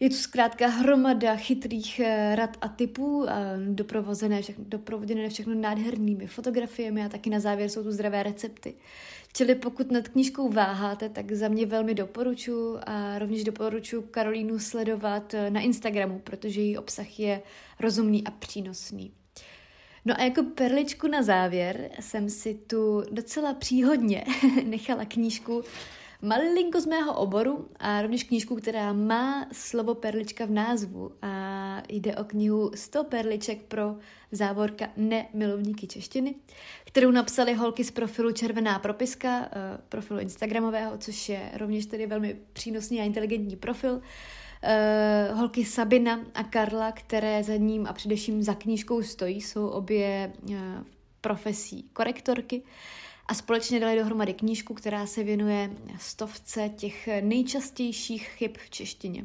Je 0.00 0.10
tu 0.10 0.16
zkrátka 0.16 0.66
hromada 0.66 1.36
chytrých 1.36 2.00
eh, 2.00 2.36
rad 2.36 2.56
a 2.60 2.68
typů, 2.68 3.26
doprovozené 3.68 4.42
všechno, 4.42 4.64
doprovoděné 4.68 5.28
všechno 5.28 5.54
nádhernými 5.54 6.26
fotografiemi 6.26 7.04
a 7.04 7.08
taky 7.08 7.30
na 7.30 7.40
závěr 7.40 7.68
jsou 7.68 7.82
tu 7.82 7.92
zdravé 7.92 8.22
recepty. 8.22 8.74
Čili 9.36 9.54
pokud 9.54 9.90
nad 9.90 10.08
knížkou 10.08 10.48
váháte, 10.48 11.08
tak 11.08 11.32
za 11.32 11.48
mě 11.48 11.66
velmi 11.66 11.94
doporučuji 11.94 12.78
a 12.86 13.18
rovněž 13.18 13.44
doporučuji 13.44 14.02
Karolínu 14.02 14.58
sledovat 14.58 15.34
eh, 15.34 15.50
na 15.50 15.60
Instagramu, 15.60 16.18
protože 16.18 16.60
její 16.60 16.78
obsah 16.78 17.20
je 17.20 17.42
rozumný 17.80 18.26
a 18.26 18.30
přínosný. 18.30 19.12
No 20.04 20.14
a 20.18 20.22
jako 20.22 20.42
perličku 20.42 21.08
na 21.08 21.22
závěr 21.22 21.90
jsem 22.00 22.30
si 22.30 22.54
tu 22.54 23.02
docela 23.10 23.54
příhodně 23.54 24.24
nechala 24.64 25.04
knížku 25.04 25.62
malinko 26.24 26.80
z 26.80 26.86
mého 26.86 27.14
oboru 27.14 27.68
a 27.78 28.02
rovněž 28.02 28.24
knížku, 28.24 28.56
která 28.56 28.92
má 28.92 29.46
slovo 29.52 29.94
perlička 29.94 30.44
v 30.44 30.50
názvu 30.50 31.12
a 31.22 31.82
jde 31.88 32.16
o 32.16 32.24
knihu 32.24 32.70
100 32.74 33.04
perliček 33.04 33.62
pro 33.62 33.96
závorka 34.32 34.88
nemilovníky 34.96 35.86
češtiny, 35.86 36.34
kterou 36.84 37.10
napsali 37.10 37.54
holky 37.54 37.84
z 37.84 37.90
profilu 37.90 38.32
Červená 38.32 38.78
propiska, 38.78 39.48
eh, 39.52 39.78
profilu 39.88 40.20
Instagramového, 40.20 40.98
což 40.98 41.28
je 41.28 41.50
rovněž 41.54 41.86
tedy 41.86 42.06
velmi 42.06 42.36
přínosný 42.52 43.00
a 43.00 43.04
inteligentní 43.04 43.56
profil. 43.56 44.00
Eh, 44.62 45.30
holky 45.32 45.64
Sabina 45.64 46.20
a 46.34 46.44
Karla, 46.44 46.92
které 46.92 47.44
za 47.44 47.56
ním 47.56 47.86
a 47.86 47.92
především 47.92 48.42
za 48.42 48.54
knížkou 48.54 49.02
stojí, 49.02 49.40
jsou 49.40 49.68
obě 49.68 50.32
eh, 50.52 50.84
profesí 51.20 51.82
korektorky 51.92 52.62
a 53.26 53.34
společně 53.34 53.80
dali 53.80 53.96
dohromady 53.98 54.34
knížku, 54.34 54.74
která 54.74 55.06
se 55.06 55.22
věnuje 55.22 55.70
stovce 55.98 56.70
těch 56.76 57.08
nejčastějších 57.20 58.28
chyb 58.28 58.50
v 58.58 58.70
češtině. 58.70 59.24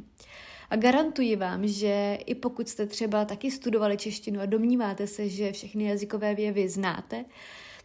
A 0.69 0.75
garantuji 0.75 1.35
vám, 1.35 1.67
že 1.67 2.17
i 2.25 2.35
pokud 2.35 2.69
jste 2.69 2.85
třeba 2.85 3.25
taky 3.25 3.51
studovali 3.51 3.97
češtinu 3.97 4.41
a 4.41 4.45
domníváte 4.45 5.07
se, 5.07 5.29
že 5.29 5.51
všechny 5.51 5.83
jazykové 5.83 6.35
věvy 6.35 6.69
znáte, 6.69 7.25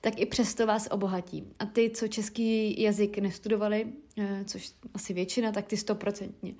tak 0.00 0.20
i 0.20 0.26
přesto 0.26 0.66
vás 0.66 0.88
obohatí. 0.90 1.44
A 1.58 1.66
ty, 1.66 1.90
co 1.90 2.08
český 2.08 2.82
jazyk 2.82 3.18
nestudovali, 3.18 3.86
eh, 4.18 4.44
což 4.44 4.72
asi 4.94 5.12
většina, 5.12 5.52
tak 5.52 5.66
ty 5.66 5.76
stoprocentně. 5.76 6.54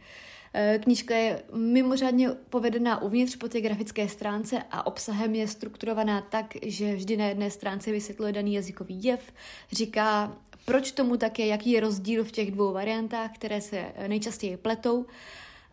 Eh, 0.57 0.79
knížka 0.83 1.17
je 1.17 1.43
mimořádně 1.53 2.29
povedená 2.51 3.03
uvnitř 3.03 3.37
po 3.37 3.49
té 3.49 3.61
grafické 3.61 4.09
stránce 4.09 4.63
a 4.71 4.87
obsahem 4.87 5.35
je 5.35 5.49
strukturovaná 5.49 6.21
tak, 6.21 6.55
že 6.63 6.97
vždy 6.97 7.17
na 7.17 7.27
jedné 7.27 7.51
stránce 7.51 7.93
vysvětluje 7.93 8.33
daný 8.33 8.55
jazykový 8.55 9.05
jev, 9.05 9.33
říká, 9.73 10.37
proč 10.65 10.93
tomu 10.93 11.17
tak 11.17 11.39
je, 11.39 11.47
jaký 11.47 11.71
je 11.71 11.81
rozdíl 11.81 12.25
v 12.25 12.33
těch 12.33 12.51
dvou 12.51 12.73
variantách, 12.73 13.35
které 13.35 13.61
se 13.61 13.85
nejčastěji 14.07 14.57
pletou 14.57 15.07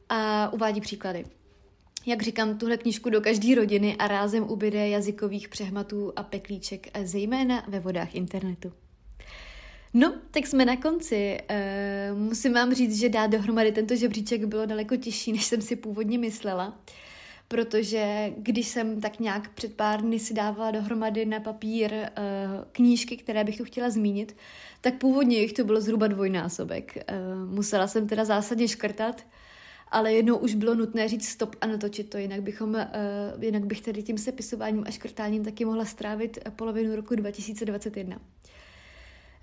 a 0.09 0.49
uvádí 0.53 0.81
příklady. 0.81 1.25
Jak 2.05 2.21
říkám, 2.21 2.57
tuhle 2.57 2.77
knížku 2.77 3.09
do 3.09 3.21
každé 3.21 3.55
rodiny 3.55 3.95
a 3.95 4.07
rázem 4.07 4.43
ubyde 4.43 4.89
jazykových 4.89 5.49
přehmatů 5.49 6.13
a 6.15 6.23
peklíček, 6.23 6.87
zejména 7.03 7.63
ve 7.67 7.79
vodách 7.79 8.15
internetu. 8.15 8.73
No, 9.93 10.13
tak 10.31 10.47
jsme 10.47 10.65
na 10.65 10.77
konci. 10.77 11.37
E, 11.49 12.11
musím 12.13 12.53
vám 12.53 12.73
říct, 12.73 12.99
že 12.99 13.09
dát 13.09 13.27
dohromady 13.27 13.71
tento 13.71 13.95
žebříček 13.95 14.45
bylo 14.45 14.65
daleko 14.65 14.95
těžší, 14.95 15.31
než 15.31 15.45
jsem 15.45 15.61
si 15.61 15.75
původně 15.75 16.17
myslela. 16.17 16.79
Protože 17.47 18.33
když 18.37 18.67
jsem 18.67 19.01
tak 19.01 19.19
nějak 19.19 19.49
před 19.53 19.73
pár 19.73 20.01
dny 20.01 20.19
si 20.19 20.33
dávala 20.33 20.71
dohromady 20.71 21.25
na 21.25 21.39
papír 21.39 21.93
e, 21.93 22.09
knížky, 22.71 23.17
které 23.17 23.43
bych 23.43 23.57
tu 23.57 23.63
chtěla 23.65 23.89
zmínit, 23.89 24.35
tak 24.81 24.95
původně 24.95 25.37
jich 25.37 25.53
to 25.53 25.63
bylo 25.63 25.81
zhruba 25.81 26.07
dvojnásobek. 26.07 26.97
E, 26.97 27.03
musela 27.45 27.87
jsem 27.87 28.07
teda 28.07 28.25
zásadně 28.25 28.67
škrtat, 28.67 29.25
ale 29.91 30.13
jednou 30.13 30.37
už 30.37 30.55
bylo 30.55 30.75
nutné 30.75 31.07
říct 31.07 31.27
stop 31.27 31.55
a 31.61 31.67
natočit 31.67 32.09
to, 32.09 32.17
jinak, 32.17 32.41
bychom, 32.41 32.69
uh, 32.73 33.43
jinak 33.43 33.65
bych 33.65 33.81
tady 33.81 34.03
tím 34.03 34.17
sepisováním 34.17 34.83
a 34.87 34.91
škrtáním 34.91 35.45
taky 35.45 35.65
mohla 35.65 35.85
strávit 35.85 36.39
polovinu 36.55 36.95
roku 36.95 37.15
2021. 37.15 38.19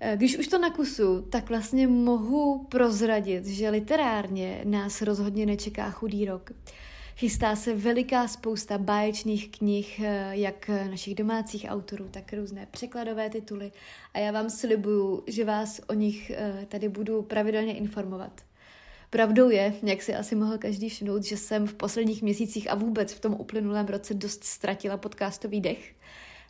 Eh, 0.01 0.17
když 0.17 0.37
už 0.37 0.47
to 0.47 0.57
nakusu, 0.57 1.21
tak 1.21 1.49
vlastně 1.49 1.87
mohu 1.87 2.65
prozradit, 2.69 3.45
že 3.45 3.69
literárně 3.69 4.61
nás 4.65 5.01
rozhodně 5.01 5.45
nečeká 5.45 5.91
chudý 5.91 6.25
rok. 6.25 6.51
Chystá 7.15 7.55
se 7.55 7.75
veliká 7.75 8.27
spousta 8.27 8.77
báječných 8.77 9.51
knih, 9.51 9.99
eh, 9.99 10.29
jak 10.31 10.67
našich 10.67 11.15
domácích 11.15 11.65
autorů, 11.69 12.07
tak 12.11 12.33
různé 12.33 12.67
překladové 12.71 13.29
tituly 13.29 13.71
a 14.13 14.19
já 14.19 14.31
vám 14.31 14.49
slibuju, 14.49 15.23
že 15.27 15.45
vás 15.45 15.81
o 15.87 15.93
nich 15.93 16.31
tady 16.67 16.89
budu 16.89 17.21
pravidelně 17.21 17.77
informovat. 17.77 18.41
Pravdou 19.09 19.49
je, 19.49 19.73
jak 19.83 20.01
si 20.01 20.15
asi 20.15 20.35
mohl 20.35 20.57
každý 20.57 20.89
všimnout, 20.89 21.23
že 21.23 21.37
jsem 21.37 21.67
v 21.67 21.73
posledních 21.73 22.21
měsících 22.21 22.71
a 22.71 22.75
vůbec 22.75 23.13
v 23.13 23.19
tom 23.19 23.33
uplynulém 23.33 23.85
roce 23.85 24.13
dost 24.13 24.43
ztratila 24.43 24.97
podcastový 24.97 25.61
dech 25.61 25.93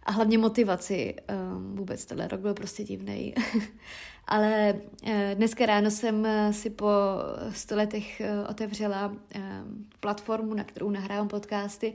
a 0.10 0.12
hlavně 0.12 0.38
motivaci. 0.38 1.16
Um, 1.56 1.76
vůbec 1.76 2.06
tenhle 2.06 2.28
rok 2.28 2.40
byl 2.40 2.54
prostě 2.54 2.84
divný. 2.84 3.34
Ale 4.28 4.74
uh, 5.04 5.12
dneska 5.34 5.66
ráno 5.66 5.92
jsem 5.92 6.26
eh, 6.26 6.54
si 6.54 6.70
po 6.70 6.90
sto 7.52 7.76
letech 7.76 8.22
uh, 8.22 8.50
otevřela 8.50 9.08
um, 9.08 9.18
platformu, 10.00 10.54
na 10.54 10.64
kterou 10.64 10.90
nahrávám 10.90 11.28
podcasty 11.28 11.94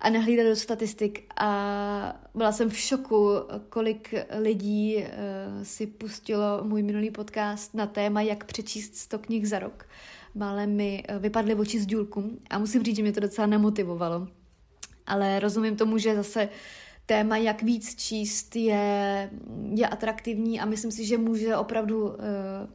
a 0.00 0.10
nahlídala 0.10 0.48
do 0.48 0.56
statistik 0.56 1.24
a 1.36 2.20
byla 2.34 2.52
jsem 2.52 2.70
v 2.70 2.76
šoku, 2.76 3.30
kolik 3.68 4.14
lidí 4.38 4.96
uh, 4.96 5.04
si 5.62 5.86
pustilo 5.86 6.60
můj 6.62 6.82
minulý 6.82 7.10
podcast 7.10 7.74
na 7.74 7.86
téma, 7.86 8.20
jak 8.20 8.44
přečíst 8.44 8.96
100 8.96 9.18
knih 9.18 9.48
za 9.48 9.58
rok. 9.58 9.88
Málem 10.34 10.70
mi 10.70 11.02
uh, 11.10 11.18
vypadly 11.18 11.54
oči 11.54 11.80
z 11.80 11.86
důlku 11.86 12.30
a 12.50 12.58
musím 12.58 12.82
říct, 12.82 12.96
že 12.96 13.02
mě 13.02 13.12
to 13.12 13.20
docela 13.20 13.46
nemotivovalo. 13.46 14.28
Ale 15.06 15.40
rozumím 15.40 15.76
tomu, 15.76 15.98
že 15.98 16.16
zase 16.16 16.48
téma, 17.08 17.36
jak 17.36 17.62
víc 17.62 17.94
číst, 17.96 18.56
je, 18.56 19.30
je 19.74 19.86
atraktivní 19.86 20.60
a 20.60 20.64
myslím 20.64 20.90
si, 20.90 21.04
že 21.04 21.18
může 21.18 21.56
opravdu 21.56 22.08
uh, 22.08 22.14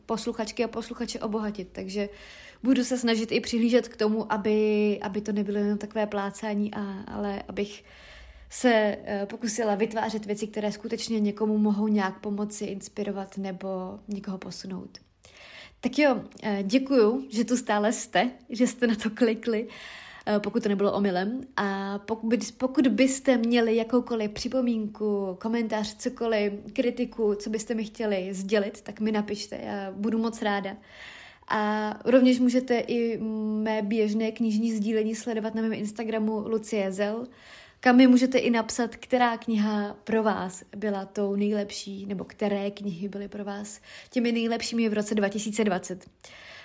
posluchačky 0.05 0.63
a 0.63 0.67
posluchače 0.67 1.19
obohatit. 1.19 1.67
Takže 1.71 2.09
budu 2.63 2.83
se 2.83 2.97
snažit 2.97 3.31
i 3.31 3.39
přihlížet 3.39 3.87
k 3.87 3.97
tomu, 3.97 4.33
aby, 4.33 4.99
aby 5.01 5.21
to 5.21 5.31
nebylo 5.31 5.57
jenom 5.57 5.77
takové 5.77 6.07
plácání, 6.07 6.73
a, 6.73 7.03
ale 7.07 7.43
abych 7.47 7.83
se 8.49 8.97
uh, 8.97 9.25
pokusila 9.25 9.75
vytvářet 9.75 10.25
věci, 10.25 10.47
které 10.47 10.71
skutečně 10.71 11.19
někomu 11.19 11.57
mohou 11.57 11.87
nějak 11.87 12.19
pomoci, 12.19 12.65
inspirovat 12.65 13.37
nebo 13.37 13.99
někoho 14.07 14.37
posunout. 14.37 14.97
Tak 15.81 15.99
jo, 15.99 16.15
uh, 16.15 16.21
děkuju, 16.63 17.27
že 17.29 17.43
tu 17.43 17.57
stále 17.57 17.93
jste, 17.93 18.29
že 18.49 18.67
jste 18.67 18.87
na 18.87 18.95
to 18.95 19.09
klikli. 19.09 19.67
Eh, 19.67 19.73
pokud 20.39 20.63
to 20.63 20.69
nebylo 20.69 20.93
omylem. 20.93 21.41
A 21.57 21.99
pokud, 21.99 22.39
pokud 22.57 22.87
byste 22.87 23.37
měli 23.37 23.75
jakoukoliv 23.75 24.31
připomínku, 24.31 25.37
komentář, 25.41 25.95
cokoliv, 25.95 26.53
kritiku, 26.73 27.35
co 27.35 27.49
byste 27.49 27.73
mi 27.73 27.83
chtěli 27.83 28.33
sdělit, 28.33 28.81
tak 28.81 28.99
mi 28.99 29.11
napište, 29.11 29.59
já 29.63 29.91
budu 29.91 30.17
moc 30.17 30.41
ráda. 30.41 30.77
A 31.47 31.93
rovněž 32.05 32.39
můžete 32.39 32.79
i 32.79 33.17
mé 33.63 33.81
běžné 33.81 34.31
knižní 34.31 34.71
sdílení 34.71 35.15
sledovat 35.15 35.55
na 35.55 35.61
mém 35.61 35.73
Instagramu 35.73 36.47
Lucie 36.47 36.91
Zel, 36.91 37.27
kam 37.79 37.97
mi 37.97 38.07
můžete 38.07 38.37
i 38.37 38.49
napsat, 38.49 38.95
která 38.95 39.37
kniha 39.37 39.95
pro 40.03 40.23
vás 40.23 40.63
byla 40.75 41.05
tou 41.05 41.35
nejlepší, 41.35 42.05
nebo 42.05 42.23
které 42.23 42.71
knihy 42.71 43.09
byly 43.09 43.27
pro 43.27 43.45
vás 43.45 43.81
těmi 44.09 44.31
nejlepšími 44.31 44.89
v 44.89 44.93
roce 44.93 45.15
2020. 45.15 46.05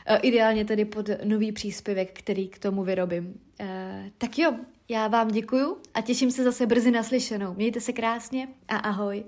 Eh, 0.06 0.18
ideálně 0.18 0.64
tedy 0.64 0.84
pod 0.84 1.10
nový 1.24 1.52
příspěvek, 1.52 2.18
který 2.18 2.48
k 2.48 2.58
tomu 2.58 2.84
vyrobím. 2.84 3.40
Eh, 3.60 4.10
tak 4.18 4.38
jo, 4.38 4.52
já 4.88 5.08
vám 5.08 5.28
děkuju 5.28 5.76
a 5.94 6.00
těším 6.00 6.30
se 6.30 6.44
zase 6.44 6.66
brzy 6.66 6.90
naslyšenou. 6.90 7.54
Mějte 7.54 7.80
se 7.80 7.92
krásně 7.92 8.48
a 8.68 8.76
ahoj. 8.76 9.24